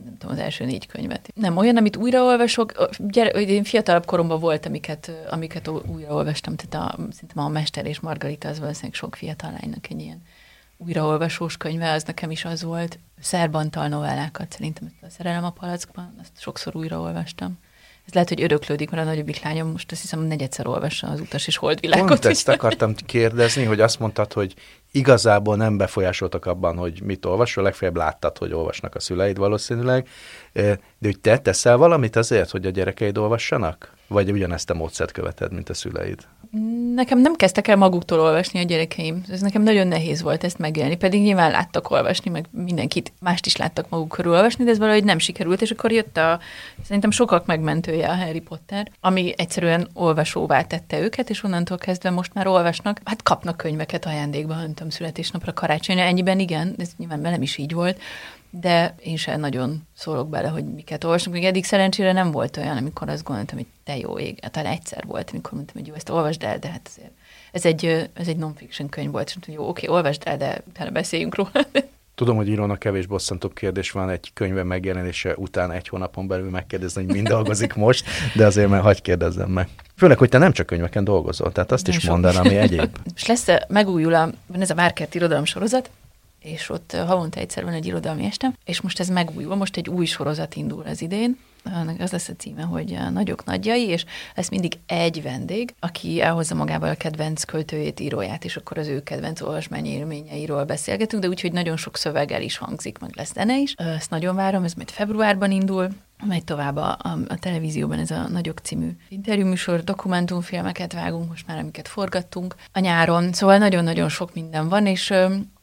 nem 0.06 0.17
tudom, 0.17 0.36
az 0.36 0.41
első 0.41 0.65
négy 0.65 0.88
könyvet. 0.88 1.30
Nem 1.34 1.58
olyan, 1.58 1.78
amit 1.78 1.95
újraolvasok, 1.95 2.89
gyere, 2.98 3.30
én 3.30 3.63
fiatalabb 3.63 4.06
koromban 4.06 4.39
volt, 4.39 4.65
amiket, 4.65 5.12
amiket 5.30 5.67
újraolvastam, 5.67 6.56
tehát 6.56 6.89
a, 6.89 6.95
szerintem 7.12 7.43
a 7.43 7.48
Mester 7.48 7.86
és 7.86 8.00
Margarita 8.00 8.48
az 8.48 8.60
valószínűleg 8.60 8.93
sok 8.93 9.15
fiatal 9.15 9.52
lánynak 9.52 9.89
egy 9.89 10.02
ilyen 10.02 10.22
újraolvasós 10.85 11.57
könyve, 11.57 11.91
az 11.91 12.03
nekem 12.03 12.31
is 12.31 12.45
az 12.45 12.63
volt. 12.63 12.99
Szerbantal 13.21 13.87
novellákat 13.87 14.51
szerintem 14.51 14.91
a 15.01 15.05
Szerelem 15.09 15.43
a 15.43 15.49
palackban, 15.49 16.15
azt 16.21 16.31
sokszor 16.35 16.75
újraolvastam. 16.75 17.59
Ez 18.05 18.13
lehet, 18.13 18.29
hogy 18.29 18.41
öröklődik, 18.41 18.89
mert 18.89 19.03
a 19.03 19.05
nagyobbik 19.05 19.43
lányom 19.43 19.71
most 19.71 19.91
azt 19.91 20.01
hiszem 20.01 20.19
negyedszer 20.19 20.67
olvassa 20.67 21.07
az 21.07 21.19
utas 21.19 21.47
és 21.47 21.57
holdvilágot. 21.57 22.07
Pont 22.07 22.25
ezt 22.25 22.47
akartam 22.47 22.95
kérdezni, 22.95 23.63
hogy 23.63 23.79
azt 23.79 23.99
mondtad, 23.99 24.33
hogy 24.33 24.53
igazából 24.91 25.55
nem 25.55 25.77
befolyásoltak 25.77 26.45
abban, 26.45 26.77
hogy 26.77 27.01
mit 27.03 27.25
olvasol, 27.25 27.63
legfeljebb 27.63 27.95
láttad, 27.95 28.37
hogy 28.37 28.53
olvasnak 28.53 28.95
a 28.95 28.99
szüleid 28.99 29.37
valószínűleg, 29.37 30.07
de 30.53 30.79
hogy 31.01 31.19
te 31.19 31.37
teszel 31.37 31.77
valamit 31.77 32.15
azért, 32.15 32.49
hogy 32.49 32.65
a 32.65 32.69
gyerekeid 32.69 33.17
olvassanak? 33.17 33.93
Vagy 34.07 34.31
ugyanezt 34.31 34.69
a 34.69 34.73
módszert 34.73 35.11
követed, 35.11 35.53
mint 35.53 35.69
a 35.69 35.73
szüleid? 35.73 36.27
Nekem 36.95 37.19
nem 37.19 37.35
kezdtek 37.35 37.67
el 37.67 37.75
maguktól 37.75 38.19
olvasni 38.19 38.59
a 38.59 38.63
gyerekeim. 38.63 39.23
Ez 39.31 39.41
nekem 39.41 39.62
nagyon 39.62 39.88
nehéz 39.88 40.21
volt 40.21 40.43
ezt 40.43 40.57
megélni, 40.57 40.97
pedig 40.97 41.21
nyilván 41.21 41.51
láttak 41.51 41.89
olvasni, 41.91 42.29
meg 42.29 42.45
mindenkit 42.51 43.13
mást 43.19 43.45
is 43.45 43.55
láttak 43.55 43.89
maguk 43.89 44.07
körül 44.09 44.33
olvasni, 44.33 44.63
de 44.63 44.69
ez 44.69 44.77
valahogy 44.77 45.03
nem 45.03 45.17
sikerült, 45.17 45.62
és 45.62 45.71
akkor 45.71 45.91
jött 45.91 46.17
a, 46.17 46.39
szerintem 46.83 47.12
sokak 47.12 47.45
megmentője 47.45 48.07
a 48.07 48.15
Harry 48.15 48.39
Potter, 48.39 48.91
ami 48.99 49.33
egyszerűen 49.38 49.88
olvasóvá 49.93 50.62
tette 50.62 50.99
őket, 50.99 51.29
és 51.29 51.43
onnantól 51.43 51.77
kezdve 51.77 52.09
most 52.09 52.33
már 52.33 52.47
olvasnak, 52.47 53.01
hát 53.03 53.23
kapnak 53.23 53.57
könyveket 53.57 54.05
ajándékba, 54.05 54.55
nem 54.55 54.73
tudom, 54.73 54.89
születésnapra, 54.89 55.53
karácsonyra, 55.53 56.01
ennyiben 56.01 56.39
igen, 56.39 56.75
ez 56.77 56.89
nyilván 56.97 57.21
velem 57.21 57.41
is 57.41 57.57
így 57.57 57.73
volt, 57.73 58.01
de 58.49 58.95
én 59.03 59.17
sem 59.17 59.39
nagyon 59.39 59.88
szólok 59.95 60.29
bele, 60.29 60.47
hogy 60.47 60.65
miket 60.65 61.03
olvasok. 61.03 61.33
Még 61.33 61.43
eddig 61.43 61.65
szerencsére 61.65 62.12
nem 62.12 62.31
volt 62.31 62.57
olyan, 62.57 62.77
amikor 62.77 63.09
azt 63.09 63.23
gondoltam, 63.23 63.57
hogy 63.57 63.67
te 63.83 63.97
jó 63.97 64.19
ég. 64.19 64.38
Hát 64.41 64.51
talán 64.51 64.71
egyszer 64.71 65.03
volt, 65.05 65.29
amikor 65.29 65.53
mondtam, 65.53 65.75
hogy 65.77 65.88
jó, 65.88 65.93
ezt 65.93 66.09
olvasd 66.09 66.43
el, 66.43 66.59
de 66.59 66.67
hát 66.67 66.89
azért 66.95 67.12
ez 67.51 67.65
egy, 67.65 68.09
ez 68.13 68.27
egy 68.27 68.38
non-fiction 68.38 68.89
könyv 68.89 69.12
volt, 69.12 69.27
és 69.27 69.35
mondtam, 69.35 69.53
jó, 69.53 69.69
oké, 69.69 69.88
olvasd 69.88 70.21
el, 70.25 70.38
de 70.38 70.62
utána 70.67 70.89
beszéljünk 70.89 71.35
róla. 71.35 71.51
Tudom, 72.15 72.35
hogy 72.35 72.47
írónak 72.47 72.79
kevés 72.79 73.05
bosszantóbb 73.05 73.53
kérdés 73.53 73.91
van 73.91 74.09
egy 74.09 74.31
könyve 74.33 74.63
megjelenése 74.63 75.35
után 75.35 75.71
egy 75.71 75.88
hónapon 75.88 76.27
belül 76.27 76.49
megkérdezni, 76.49 77.03
hogy 77.05 77.13
mind 77.13 77.27
dolgozik 77.38 77.73
most, 77.73 78.05
de 78.35 78.45
azért 78.45 78.69
már 78.69 78.81
hagyj 78.81 79.01
kérdezzem 79.01 79.49
meg. 79.49 79.67
Főleg, 79.95 80.17
hogy 80.17 80.29
te 80.29 80.38
nem 80.38 80.51
csak 80.51 80.65
könyveken 80.65 81.03
dolgozol, 81.03 81.51
tehát 81.51 81.71
azt 81.71 81.85
de 81.85 81.91
is 81.91 82.07
mondd 82.07 82.25
ami 82.25 82.55
egyéb. 82.55 82.97
És 83.15 83.25
lesz, 83.25 83.47
megújul 83.67 84.13
a, 84.13 84.29
van 84.47 84.62
ez 84.62 84.69
a 84.69 84.73
Márkert 84.73 85.15
irodalom 85.15 85.45
sorozat, 85.45 85.89
és 86.41 86.69
ott 86.69 86.91
havonta 86.91 87.39
egyszer 87.39 87.63
van 87.63 87.73
egy 87.73 87.86
irodalmi 87.86 88.25
estem, 88.25 88.54
és 88.65 88.82
most 88.82 88.99
ez 88.99 89.10
megújul, 89.10 89.56
most 89.56 89.78
egy 89.78 89.89
új 89.89 90.06
sorozat 90.06 90.56
indul 90.56 90.84
az 90.86 91.02
idén, 91.02 91.38
az 91.99 92.12
lesz 92.12 92.30
a 92.30 92.36
címe, 92.38 92.62
hogy 92.62 92.93
a 92.93 93.10
nagyok 93.10 93.45
nagyjai, 93.45 93.88
és 93.88 94.06
lesz 94.36 94.49
mindig 94.49 94.78
egy 94.86 95.21
vendég, 95.21 95.73
aki 95.80 96.21
elhozza 96.21 96.56
magával 96.56 96.89
a 96.89 96.95
kedvenc 96.95 97.43
költőjét, 97.43 97.99
íróját, 97.99 98.45
és 98.45 98.56
akkor 98.56 98.78
az 98.78 98.88
ő 98.88 99.04
kedvenc 99.04 99.41
olvasmányi 99.41 99.89
élményeiről 99.89 100.63
beszélgetünk, 100.63 101.21
de 101.21 101.30
úgyhogy 101.30 101.52
nagyon 101.52 101.78
sok 101.78 101.97
szöveggel 101.97 102.41
is 102.41 102.58
hangzik, 102.58 102.97
meg 102.97 103.12
lesz 103.15 103.34
zene 103.34 103.58
is. 103.60 103.73
Ezt 103.73 104.10
nagyon 104.10 104.36
várom, 104.36 104.63
ez 104.63 104.73
majd 104.73 104.89
februárban 104.89 105.52
indul, 105.52 105.89
megy 106.28 106.43
tovább 106.43 106.75
a, 106.75 106.97
a, 107.02 107.17
a 107.28 107.39
televízióban 107.39 107.99
ez 107.99 108.12
a 108.12 108.28
Nagyok 108.28 108.60
című 108.60 108.89
interjúműsor, 109.10 109.84
dokumentumfilmeket 109.84 110.93
vágunk 110.93 111.30
most 111.30 111.47
már, 111.47 111.58
amiket 111.58 111.88
forgattunk 111.88 112.56
a 112.73 112.80
nyáron, 112.80 113.34
szóval 113.34 113.58
nagyon-nagyon 113.58 114.10
sok 114.10 114.34
minden 114.34 114.69
van, 114.69 114.86
és 114.86 115.13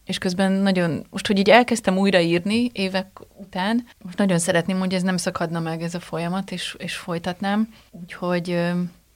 és 0.07 0.19
közben 0.19 0.53
nagyon, 0.53 1.07
most, 1.11 1.27
hogy 1.27 1.39
így 1.39 1.51
elkezdtem 1.51 1.99
újraírni 1.99 2.71
évek 2.73 3.21
után, 3.35 3.85
most 4.05 4.19
nagyon 4.19 4.39
szeretném, 4.39 4.79
hogy 4.79 4.95
ez 4.95 5.03
nem 5.03 5.17
szakadna 5.17 5.61
meg 5.61 5.83
ez 5.83 5.95
a 5.95 6.01
folyamat, 6.01 6.51
és, 6.51 6.77
és 6.79 6.97
folytatnám, 6.97 7.75
úgyhogy 7.91 8.61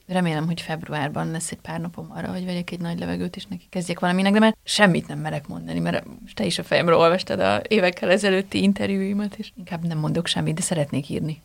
remélem, 0.07 0.45
hogy 0.45 0.61
februárban 0.61 1.31
lesz 1.31 1.51
egy 1.51 1.59
pár 1.59 1.79
napom 1.79 2.11
arra, 2.11 2.31
hogy 2.31 2.45
vegyek 2.45 2.71
egy 2.71 2.79
nagy 2.79 2.99
levegőt, 2.99 3.35
és 3.35 3.45
neki 3.45 3.65
kezdjek 3.69 3.99
valaminek, 3.99 4.33
de 4.33 4.39
mert 4.39 4.57
semmit 4.63 5.07
nem 5.07 5.19
merek 5.19 5.47
mondani, 5.47 5.79
mert 5.79 6.05
te 6.33 6.45
is 6.45 6.59
a 6.59 6.63
fejemről 6.63 6.97
olvastad 6.97 7.39
a 7.39 7.61
évekkel 7.67 8.11
ezelőtti 8.11 8.61
interjúimat, 8.61 9.35
és 9.35 9.51
inkább 9.57 9.85
nem 9.85 9.97
mondok 9.97 10.27
semmit, 10.27 10.55
de 10.55 10.61
szeretnék 10.61 11.09
írni. 11.09 11.41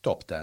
Top 0.00 0.24
10. 0.24 0.38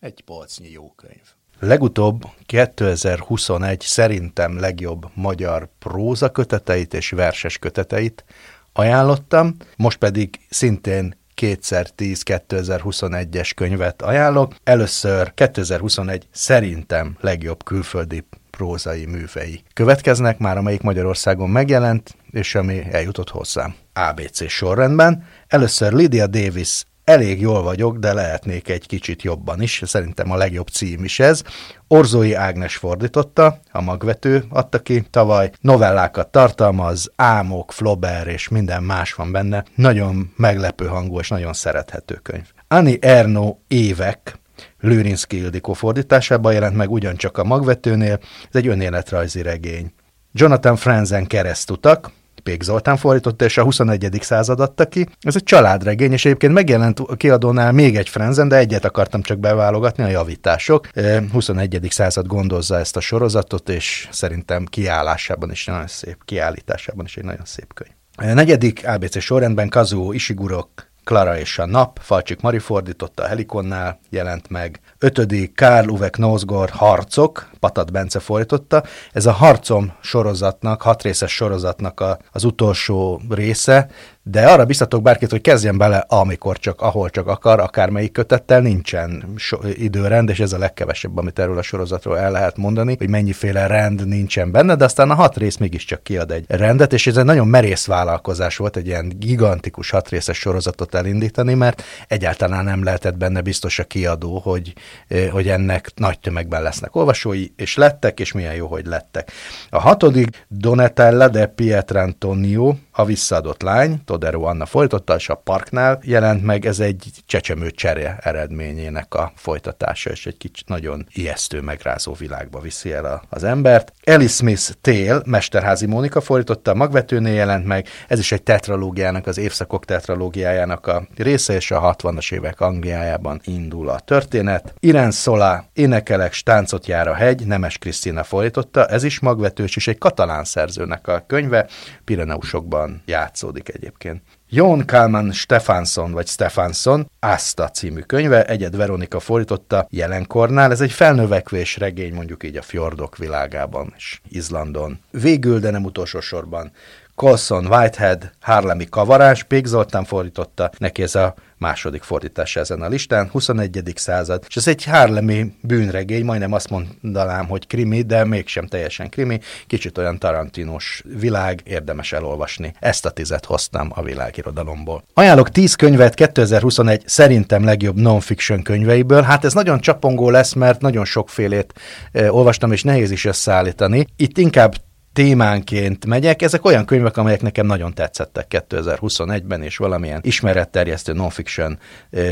Egy 0.00 0.22
polcnyi 0.24 0.70
jó 0.70 0.92
könyv. 0.96 1.37
Legutóbb 1.60 2.22
2021 2.46 3.80
szerintem 3.80 4.60
legjobb 4.60 5.06
magyar 5.14 5.68
próza 5.78 6.30
köteteit 6.30 6.94
és 6.94 7.10
verses 7.10 7.58
köteteit 7.58 8.24
ajánlottam, 8.72 9.56
most 9.76 9.98
pedig 9.98 10.40
szintén 10.50 11.16
kétszer 11.34 11.90
10 11.90 12.22
2021-es 12.24 13.50
könyvet 13.56 14.02
ajánlok. 14.02 14.54
Először 14.64 15.34
2021 15.34 16.28
szerintem 16.30 17.16
legjobb 17.20 17.64
külföldi 17.64 18.24
prózai 18.50 19.06
művei 19.06 19.62
következnek, 19.72 20.38
már 20.38 20.56
amelyik 20.56 20.82
Magyarországon 20.82 21.50
megjelent, 21.50 22.16
és 22.30 22.54
ami 22.54 22.82
eljutott 22.92 23.30
hozzám. 23.30 23.74
ABC 23.92 24.48
sorrendben. 24.50 25.24
Először 25.46 25.92
Lydia 25.92 26.26
Davis 26.26 26.84
elég 27.08 27.40
jól 27.40 27.62
vagyok, 27.62 27.96
de 27.96 28.12
lehetnék 28.12 28.68
egy 28.68 28.86
kicsit 28.86 29.22
jobban 29.22 29.62
is. 29.62 29.82
Szerintem 29.84 30.30
a 30.30 30.36
legjobb 30.36 30.68
cím 30.68 31.04
is 31.04 31.20
ez. 31.20 31.42
Orzói 31.86 32.34
Ágnes 32.34 32.76
fordította, 32.76 33.60
a 33.72 33.80
magvető 33.80 34.44
adta 34.48 34.78
ki 34.78 35.06
tavaly. 35.10 35.50
Novellákat 35.60 36.28
tartalmaz, 36.28 37.12
álmok, 37.16 37.72
flober 37.72 38.26
és 38.26 38.48
minden 38.48 38.82
más 38.82 39.12
van 39.12 39.32
benne. 39.32 39.64
Nagyon 39.74 40.32
meglepő 40.36 40.86
hangú 40.86 41.18
és 41.18 41.28
nagyon 41.28 41.52
szerethető 41.52 42.14
könyv. 42.14 42.46
Ani 42.68 42.98
Erno 43.00 43.56
évek, 43.68 44.38
Lőrinszki 44.80 45.36
Ildikó 45.36 45.72
fordításában 45.72 46.52
jelent 46.52 46.76
meg 46.76 46.90
ugyancsak 46.90 47.38
a 47.38 47.44
magvetőnél, 47.44 48.18
ez 48.48 48.56
egy 48.56 48.68
önéletrajzi 48.68 49.42
regény. 49.42 49.92
Jonathan 50.32 50.76
Franzen 50.76 51.26
keresztutak, 51.26 52.10
Pék 52.40 52.62
Zoltán 52.62 52.96
fordította, 52.96 53.44
és 53.44 53.58
a 53.58 53.62
21. 53.62 54.18
század 54.20 54.60
adta 54.60 54.86
ki. 54.86 55.08
Ez 55.20 55.36
egy 55.36 55.42
családregény, 55.42 56.12
és 56.12 56.24
egyébként 56.24 56.52
megjelent 56.52 57.00
a 57.00 57.16
kiadónál 57.16 57.72
még 57.72 57.96
egy 57.96 58.08
Frenzen, 58.08 58.48
de 58.48 58.56
egyet 58.56 58.84
akartam 58.84 59.22
csak 59.22 59.38
beválogatni, 59.38 60.02
a 60.02 60.08
javítások. 60.08 60.88
21. 61.32 61.86
század 61.90 62.26
gondozza 62.26 62.78
ezt 62.78 62.96
a 62.96 63.00
sorozatot, 63.00 63.68
és 63.68 64.08
szerintem 64.10 64.64
kiállásában 64.64 65.50
is 65.50 65.64
nagyon 65.64 65.86
szép, 65.86 66.16
kiállításában 66.24 67.04
is 67.04 67.16
egy 67.16 67.24
nagyon 67.24 67.44
szép 67.44 67.74
könyv. 67.74 67.92
A 68.16 68.24
negyedik 68.24 68.86
ABC 68.86 69.20
sorrendben 69.20 69.68
Kazuo 69.68 70.12
Ishiguro 70.12 70.66
Klara 71.08 71.38
és 71.38 71.58
a 71.58 71.66
Nap, 71.66 71.98
Falcsik 72.02 72.40
Mari 72.40 72.58
fordította 72.58 73.22
a 73.22 73.26
Helikonnál, 73.26 73.98
jelent 74.10 74.48
meg. 74.50 74.80
Ötödik 74.98 75.54
Karl 75.54 75.88
Uwe 75.88 76.08
Knosgor 76.08 76.70
Harcok, 76.70 77.50
Patat 77.60 77.92
Bence 77.92 78.18
fordította. 78.18 78.82
Ez 79.12 79.26
a 79.26 79.32
Harcom 79.32 79.92
sorozatnak, 80.00 80.82
hatrészes 80.82 81.34
sorozatnak 81.34 82.00
a, 82.00 82.18
az 82.32 82.44
utolsó 82.44 83.20
része, 83.28 83.90
de 84.30 84.46
arra 84.46 84.64
biztatok 84.64 85.02
bárkit, 85.02 85.30
hogy 85.30 85.40
kezdjen 85.40 85.78
bele, 85.78 86.04
amikor 86.08 86.58
csak, 86.58 86.80
ahol 86.80 87.10
csak 87.10 87.26
akar, 87.26 87.60
akármelyik 87.60 88.12
kötettel, 88.12 88.60
nincsen 88.60 89.24
so- 89.36 89.78
időrend, 89.78 90.28
és 90.28 90.40
ez 90.40 90.52
a 90.52 90.58
legkevesebb, 90.58 91.16
amit 91.16 91.38
erről 91.38 91.58
a 91.58 91.62
sorozatról 91.62 92.18
el 92.18 92.30
lehet 92.30 92.56
mondani, 92.56 92.94
hogy 92.98 93.08
mennyiféle 93.08 93.66
rend 93.66 94.06
nincsen 94.06 94.50
benne, 94.50 94.74
de 94.74 94.84
aztán 94.84 95.10
a 95.10 95.14
hat 95.14 95.36
rész 95.36 95.56
mégiscsak 95.56 96.02
kiad 96.02 96.30
egy 96.30 96.44
rendet, 96.48 96.92
és 96.92 97.06
ez 97.06 97.16
egy 97.16 97.24
nagyon 97.24 97.48
merész 97.48 97.86
vállalkozás 97.86 98.56
volt, 98.56 98.76
egy 98.76 98.86
ilyen 98.86 99.12
gigantikus 99.18 99.90
hatrészes 99.90 100.38
sorozatot 100.38 100.94
elindítani, 100.94 101.54
mert 101.54 101.82
egyáltalán 102.08 102.64
nem 102.64 102.84
lehetett 102.84 103.16
benne 103.16 103.40
biztos 103.40 103.78
a 103.78 103.84
kiadó, 103.84 104.38
hogy, 104.38 104.72
eh, 105.08 105.28
hogy 105.30 105.48
ennek 105.48 105.90
nagy 105.94 106.20
tömegben 106.20 106.62
lesznek 106.62 106.96
olvasói, 106.96 107.46
és 107.56 107.76
lettek, 107.76 108.20
és 108.20 108.32
milyen 108.32 108.54
jó, 108.54 108.66
hogy 108.66 108.86
lettek. 108.86 109.32
A 109.70 109.80
hatodik 109.80 110.46
Donatella 110.48 111.28
de 111.28 111.46
Pietrantonio, 111.46 112.74
a 112.98 113.04
visszaadott 113.04 113.62
lány, 113.62 114.00
Todero 114.04 114.42
Anna 114.42 114.66
folytatta, 114.66 115.14
és 115.14 115.28
a 115.28 115.34
Parknál 115.34 115.98
jelent 116.02 116.44
meg, 116.44 116.66
ez 116.66 116.80
egy 116.80 117.10
csecsemő 117.26 117.70
cserje 117.70 118.18
eredményének 118.20 119.14
a 119.14 119.32
folytatása, 119.36 120.10
és 120.10 120.26
egy 120.26 120.36
kicsit 120.36 120.68
nagyon 120.68 121.06
ijesztő, 121.12 121.60
megrázó 121.60 122.12
világba 122.12 122.60
viszi 122.60 122.92
el 122.92 123.22
az 123.28 123.44
embert. 123.44 123.92
Alice 124.04 124.34
Smith 124.34 124.70
Tale, 124.80 125.20
Mesterházi 125.24 125.86
Mónika 125.86 126.20
fordította, 126.20 126.70
a 126.70 126.74
magvetőnél 126.74 127.34
jelent 127.34 127.66
meg, 127.66 127.86
ez 128.08 128.18
is 128.18 128.32
egy 128.32 128.42
tetralógiának, 128.42 129.26
az 129.26 129.38
évszakok 129.38 129.84
tetralógiájának 129.84 130.86
a 130.86 131.06
része, 131.16 131.54
és 131.54 131.70
a 131.70 131.96
60-as 131.96 132.32
évek 132.32 132.60
Angliájában 132.60 133.40
indul 133.44 133.88
a 133.88 134.00
történet. 134.00 134.74
Irán 134.80 135.10
Szolá, 135.10 135.64
énekelek, 135.72 136.32
stáncot 136.32 136.86
jár 136.86 137.08
a 137.08 137.14
hegy, 137.14 137.46
Nemes 137.46 137.78
Krisztina 137.78 138.24
fordította, 138.24 138.86
ez 138.86 139.02
is 139.02 139.20
magvetős, 139.20 139.76
és 139.76 139.88
egy 139.88 139.98
katalán 139.98 140.44
szerzőnek 140.44 141.08
a 141.08 141.24
könyve, 141.26 141.66
Pireneusokban 142.04 142.86
Londonban 142.88 143.02
játszódik 143.04 143.68
egyébként. 143.68 144.22
Jon 144.48 144.86
Kalman 144.86 145.32
Stefansson, 145.32 146.12
vagy 146.12 146.26
Stefansson, 146.26 147.10
Asta 147.20 147.68
című 147.68 148.00
könyve, 148.00 148.44
egyed 148.44 148.76
Veronika 148.76 149.20
fordította 149.20 149.86
jelenkornál. 149.90 150.70
Ez 150.70 150.80
egy 150.80 150.92
felnövekvés 150.92 151.76
regény 151.76 152.14
mondjuk 152.14 152.44
így 152.44 152.56
a 152.56 152.62
fjordok 152.62 153.16
világában 153.16 153.92
és 153.96 154.20
Izlandon. 154.28 155.00
Végül, 155.10 155.58
de 155.58 155.70
nem 155.70 155.84
utolsó 155.84 156.20
sorban, 156.20 156.72
Colson 157.14 157.66
Whitehead, 157.66 158.30
Harlemi 158.40 158.84
kavarás, 158.88 159.42
Pék 159.42 159.66
Zoltán 159.66 160.04
fordította, 160.04 160.70
neki 160.78 161.02
ez 161.02 161.14
a 161.14 161.34
második 161.58 162.02
fordítása 162.02 162.60
ezen 162.60 162.82
a 162.82 162.88
listán, 162.88 163.28
21. 163.28 163.92
század, 163.94 164.44
és 164.48 164.56
ez 164.56 164.68
egy 164.68 164.84
Harlemi 164.84 165.52
bűnregény, 165.60 166.24
majdnem 166.24 166.52
azt 166.52 166.70
mondanám, 166.70 167.46
hogy 167.46 167.66
krimi, 167.66 168.02
de 168.02 168.24
mégsem 168.24 168.66
teljesen 168.66 169.08
krimi, 169.08 169.40
kicsit 169.66 169.98
olyan 169.98 170.18
tarantinos 170.18 171.02
világ, 171.18 171.60
érdemes 171.64 172.12
elolvasni. 172.12 172.72
Ezt 172.80 173.06
a 173.06 173.10
tizet 173.10 173.44
hoztam 173.44 173.90
a 173.94 174.02
világirodalomból. 174.02 175.02
Ajánlok 175.14 175.50
10 175.50 175.74
könyvet 175.74 176.14
2021 176.14 177.02
szerintem 177.06 177.64
legjobb 177.64 177.96
non-fiction 177.96 178.62
könyveiből. 178.62 179.22
Hát 179.22 179.44
ez 179.44 179.52
nagyon 179.52 179.80
csapongó 179.80 180.30
lesz, 180.30 180.52
mert 180.52 180.80
nagyon 180.80 181.04
sokfélét 181.04 181.72
olvastam, 182.12 182.72
és 182.72 182.82
nehéz 182.82 183.10
is 183.10 183.24
összeállítani. 183.24 184.06
Itt 184.16 184.38
inkább 184.38 184.74
témánként 185.18 186.06
megyek. 186.06 186.42
Ezek 186.42 186.64
olyan 186.64 186.84
könyvek, 186.84 187.16
amelyek 187.16 187.42
nekem 187.42 187.66
nagyon 187.66 187.94
tetszettek 187.94 188.46
2021-ben, 188.68 189.62
és 189.62 189.76
valamilyen 189.76 190.20
ismeretterjesztő 190.22 191.12
non-fiction 191.12 191.78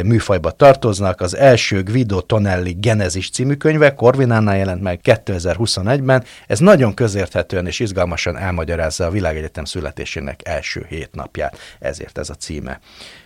műfajba 0.05 0.51
tartoznak. 0.51 1.20
Az 1.20 1.37
első 1.37 1.83
Guido 1.83 2.20
Tonelli 2.20 2.77
Genezis 2.81 3.31
című 3.31 3.55
könyve 3.55 3.94
Corvinánál 3.94 4.57
jelent 4.57 4.83
meg 4.83 5.01
2021-ben. 5.03 6.25
Ez 6.46 6.59
nagyon 6.59 6.94
közérthetően 6.94 7.66
és 7.66 7.81
izgalmasan 7.81 8.37
elmagyarázza 8.37 9.07
a 9.07 9.11
világegyetem 9.11 9.64
születésének 9.64 10.40
első 10.44 10.87
hét 10.88 11.11
napját. 11.12 11.59
Ezért 11.79 12.18
ez 12.18 12.31
a 12.31 12.35
címe. 12.35 12.81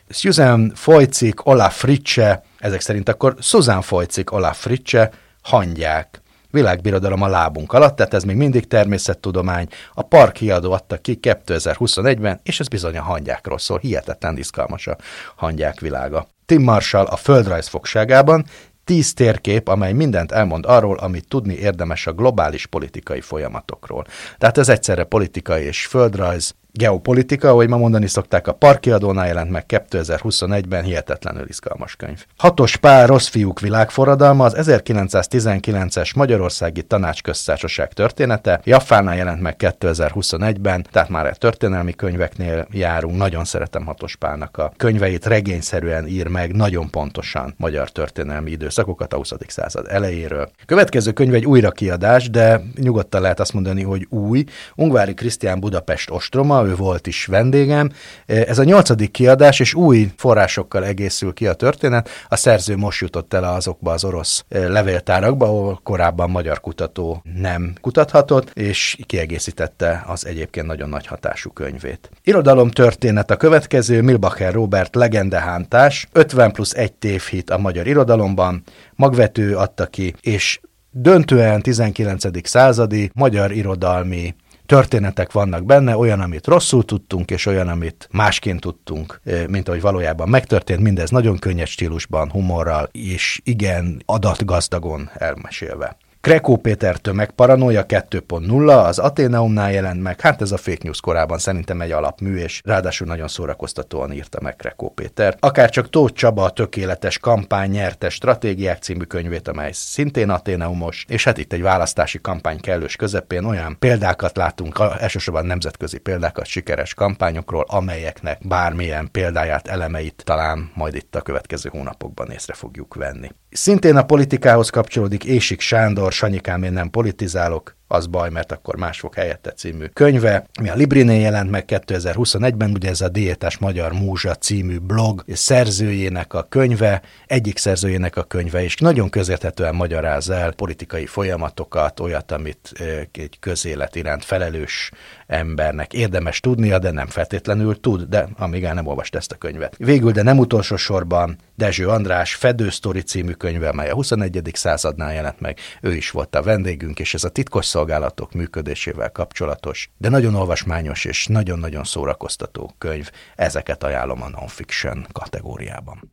Susan 0.09 0.73
Foycik, 0.75 1.47
Olaf 1.47 1.79
Fritze, 1.79 2.43
ezek 2.59 2.81
szerint 2.81 3.09
akkor 3.09 3.35
Susan 3.41 3.83
Foycik, 3.83 4.33
Olaf 4.33 4.61
Fritze, 4.61 5.11
hangyák 5.43 6.21
világbirodalom 6.51 7.23
a 7.23 7.29
lábunk 7.29 7.73
alatt, 7.73 7.97
tehát 7.97 8.15
ez 8.15 8.25
még 8.25 8.37
mindig 8.37 8.67
természettudomány. 8.67 9.69
A 9.95 10.03
park 10.03 10.33
kiadó 10.33 10.73
adta 10.73 10.97
ki 10.97 11.19
2021-ben, 11.23 12.41
és 12.43 12.61
ez 12.61 12.69
bizony 12.69 12.97
a 12.97 13.03
hangyákról 13.03 13.59
szól, 13.59 13.79
hihetetlen 13.79 14.35
diszkalmas 14.35 14.87
a 14.87 14.97
hangyák 15.37 15.81
világa. 15.81 16.27
Tim 16.47 16.63
Marshall 16.63 17.05
a 17.05 17.17
földrajz 17.17 17.69
fogságában 17.69 18.45
tíz 18.85 19.15
térkép, 19.15 19.69
amely 19.69 19.93
mindent 19.93 20.33
elmond 20.33 20.65
arról, 20.67 20.97
amit 20.97 21.29
tudni 21.29 21.55
érdemes 21.55 22.07
a 22.07 22.13
globális 22.13 22.67
politikai 22.67 23.21
folyamatokról. 23.21 24.07
Tehát 24.39 24.59
ez 24.59 24.69
egyszerre 24.69 25.05
politikai 25.05 25.65
és 25.65 25.87
földrajz, 25.87 26.55
geopolitika, 26.73 27.49
ahogy 27.49 27.69
ma 27.69 27.77
mondani 27.77 28.07
szokták, 28.07 28.47
a 28.47 28.53
parkiadónál 28.53 29.27
jelent 29.27 29.51
meg 29.51 29.65
2021-ben 29.69 30.85
hihetetlenül 30.85 31.45
izgalmas 31.49 31.97
könyv. 31.97 32.25
Hatos 32.37 32.77
pár 32.77 33.09
rossz 33.09 33.29
fiúk 33.29 33.61
világforradalma 33.61 34.45
az 34.45 34.55
1919-es 34.59 36.17
Magyarországi 36.17 36.83
Tanácsköztársaság 36.83 37.93
története. 37.93 38.61
Jaffánál 38.65 39.17
jelent 39.17 39.41
meg 39.41 39.55
2021-ben, 39.59 40.87
tehát 40.91 41.09
már 41.09 41.27
a 41.27 41.35
történelmi 41.35 41.93
könyveknél 41.93 42.67
járunk. 42.71 43.17
Nagyon 43.17 43.45
szeretem 43.45 43.87
Hatos 43.87 44.17
Pálnak 44.17 44.57
a 44.57 44.73
könyveit, 44.77 45.27
regényszerűen 45.27 46.07
ír 46.07 46.27
meg 46.27 46.55
nagyon 46.55 46.91
pontosan 46.91 47.55
magyar 47.57 47.91
történelmi 47.91 48.51
időszakokat 48.51 49.13
a 49.13 49.17
20. 49.17 49.33
század 49.47 49.87
elejéről. 49.89 50.51
Következő 50.67 51.13
könyv 51.13 51.35
egy 51.35 51.47
újrakiadás, 51.47 52.31
de 52.31 52.63
nyugodtan 52.77 53.21
lehet 53.21 53.41
azt 53.41 53.53
mondani, 53.53 53.83
hogy 53.83 54.07
új. 54.11 54.45
Ungvári 54.75 55.15
Krisztián 55.15 55.61
Budapest 55.61 56.11
ostroma, 56.11 56.60
ő 56.67 56.75
volt 56.75 57.07
is 57.07 57.27
vendégem. 57.27 57.91
Ez 58.27 58.59
a 58.59 58.65
nyolcadik 58.65 59.11
kiadás, 59.11 59.61
és 59.61 59.75
új 59.75 60.11
forrásokkal 60.17 60.85
egészül 60.85 61.33
ki 61.33 61.47
a 61.47 61.55
történet. 61.55 62.09
A 62.29 62.37
szerző 62.37 62.77
most 62.77 63.01
jutott 63.01 63.35
el 63.35 63.45
azokba 63.45 63.93
az 63.93 64.05
orosz 64.05 64.45
levéltárakba, 64.49 65.47
ahol 65.47 65.81
korábban 65.83 66.31
magyar 66.31 66.61
kutató 66.61 67.23
nem 67.41 67.73
kutathatott, 67.81 68.51
és 68.51 68.99
kiegészítette 69.07 70.05
az 70.07 70.27
egyébként 70.27 70.67
nagyon 70.67 70.89
nagy 70.89 71.07
hatású 71.07 71.51
könyvét. 71.51 72.11
Irodalom 72.23 72.71
történet 72.71 73.31
a 73.31 73.37
következő, 73.37 74.03
Milbacher 74.03 74.53
Robert 74.53 74.95
legendehántás, 74.95 76.09
50 76.13 76.53
plusz 76.53 76.75
egy 76.75 76.93
tévhit 76.93 77.51
a 77.51 77.59
magyar 77.59 77.87
irodalomban, 77.87 78.63
magvető 78.95 79.57
adta 79.57 79.87
ki, 79.87 80.15
és 80.21 80.61
döntően 80.91 81.63
19. 81.63 82.49
századi 82.49 83.11
magyar 83.15 83.53
irodalmi 83.53 84.35
történetek 84.71 85.33
vannak 85.33 85.65
benne, 85.65 85.97
olyan, 85.97 86.21
amit 86.21 86.47
rosszul 86.47 86.85
tudtunk, 86.85 87.31
és 87.31 87.47
olyan, 87.47 87.69
amit 87.69 88.09
másként 88.11 88.61
tudtunk, 88.61 89.21
mint 89.49 89.69
ahogy 89.69 89.81
valójában 89.81 90.29
megtörtént, 90.29 90.81
mindez 90.81 91.11
nagyon 91.11 91.39
könnyed 91.39 91.67
stílusban, 91.67 92.31
humorral, 92.31 92.89
és 92.93 93.41
igen, 93.45 94.03
adatgazdagon 94.07 95.11
elmesélve. 95.15 95.97
Krekó 96.23 96.57
Péter 96.57 96.97
tömegparanója 96.97 97.85
2.0, 97.87 98.85
az 98.87 98.99
Ateneumnál 98.99 99.73
jelent 99.73 100.03
meg, 100.03 100.21
hát 100.21 100.41
ez 100.41 100.53
a 100.53 100.57
fake 100.57 100.79
news 100.83 101.01
korában 101.01 101.39
szerintem 101.39 101.81
egy 101.81 101.91
alapmű, 101.91 102.37
és 102.37 102.61
ráadásul 102.65 103.07
nagyon 103.07 103.29
szórakoztatóan 103.29 104.13
írta 104.13 104.39
meg 104.43 104.57
Krekó 104.57 104.91
Péter. 104.91 105.37
Akár 105.39 105.71
csak 105.71 105.91
Tóth 105.91 106.13
Csaba 106.13 106.45
a 106.45 106.51
tökéletes 106.51 107.19
kampány 107.19 107.71
nyerte 107.71 108.09
stratégiák 108.09 108.83
című 108.83 109.03
könyvét, 109.03 109.49
amely 109.49 109.71
szintén 109.73 110.31
aténeumos, 110.31 111.05
és 111.09 111.25
hát 111.25 111.39
itt 111.39 111.53
egy 111.53 111.63
választási 111.63 112.21
kampány 112.21 112.61
kellős 112.61 112.97
közepén 112.97 113.45
olyan 113.45 113.77
példákat 113.79 114.37
látunk, 114.37 114.79
elsősorban 114.99 115.47
nemzetközi 115.47 115.99
példákat 115.99 116.47
sikeres 116.47 116.95
kampányokról, 116.95 117.65
amelyeknek 117.69 118.39
bármilyen 118.49 119.09
példáját, 119.13 119.69
elemeit 119.69 120.23
talán 120.25 120.71
majd 120.75 120.95
itt 120.95 121.15
a 121.15 121.21
következő 121.21 121.69
hónapokban 121.73 122.31
észre 122.31 122.55
fogjuk 122.55 122.95
venni. 122.95 123.31
Szintén 123.51 123.97
a 123.97 124.05
politikához 124.05 124.71
kapcsolódik 124.71 125.25
Ésik 125.25 125.61
Sándor, 125.61 126.10
Sanyikám, 126.11 126.63
én 126.63 126.73
nem 126.73 126.91
politizálok, 126.91 127.77
az 127.93 128.07
baj, 128.07 128.31
mert 128.31 128.53
akkor 128.53 128.77
más 128.77 129.01
fog 129.01 129.15
helyette 129.15 129.51
című 129.51 129.87
könyve, 129.87 130.47
mi 130.61 130.69
a 130.69 130.75
Libriné 130.75 131.21
jelent 131.21 131.51
meg 131.51 131.65
2021-ben, 131.67 132.71
ugye 132.71 132.89
ez 132.89 133.01
a 133.01 133.09
Diétás 133.09 133.59
Magyar 133.59 133.93
Múzsa 133.93 134.35
című 134.35 134.79
blog 134.79 135.23
és 135.27 135.39
szerzőjének 135.39 136.35
a 136.35 136.43
könyve, 136.43 137.03
egyik 137.27 137.59
szerzőjének 137.59 138.17
a 138.17 138.23
könyve, 138.23 138.63
és 138.63 138.77
nagyon 138.77 139.11
közérthetően 139.11 139.75
magyaráz 139.75 140.31
el 140.31 140.53
politikai 140.53 141.07
folyamatokat, 141.07 142.01
olyat, 142.01 142.33
amit 142.33 142.73
egy 143.13 143.37
közélet 143.41 143.97
iránt 143.97 144.25
felelős 144.25 144.91
embernek 145.27 145.93
érdemes 145.93 146.41
tudnia, 146.41 146.79
de 146.79 146.91
nem 146.91 147.07
feltétlenül 147.07 147.81
tud, 147.81 148.03
de 148.03 148.29
amíg 148.39 148.65
el 148.65 148.75
nem 148.75 148.87
olvast 148.87 149.15
ezt 149.15 149.33
a 149.33 149.37
könyvet. 149.37 149.75
Végül, 149.79 150.13
de 150.13 150.23
nem 150.23 150.39
utolsó 150.39 150.77
sorban 150.77 151.37
Dezső 151.55 151.89
András 151.89 152.35
Fedősztori 152.35 153.01
című 153.01 153.33
könyve, 153.33 153.73
mely 153.73 153.91
a 153.91 153.95
21. 153.95 154.51
századnál 154.53 155.15
jelent 155.15 155.41
meg, 155.41 155.59
ő 155.81 155.95
is 155.95 156.11
volt 156.11 156.37
a 156.37 156.43
vendégünk, 156.43 156.99
és 156.99 157.15
ez 157.15 157.25
a 157.25 157.29
titkos 157.29 157.67
szolgálatok 157.81 158.33
működésével 158.33 159.11
kapcsolatos, 159.11 159.91
de 159.99 160.09
nagyon 160.09 160.35
olvasmányos 160.35 161.05
és 161.05 161.27
nagyon-nagyon 161.27 161.85
szórakoztató 161.85 162.75
könyv. 162.79 163.11
Ezeket 163.37 163.85
ajánlom 163.85 164.23
a 164.23 164.29
non-fiction 164.29 165.07
kategóriában. 165.13 166.13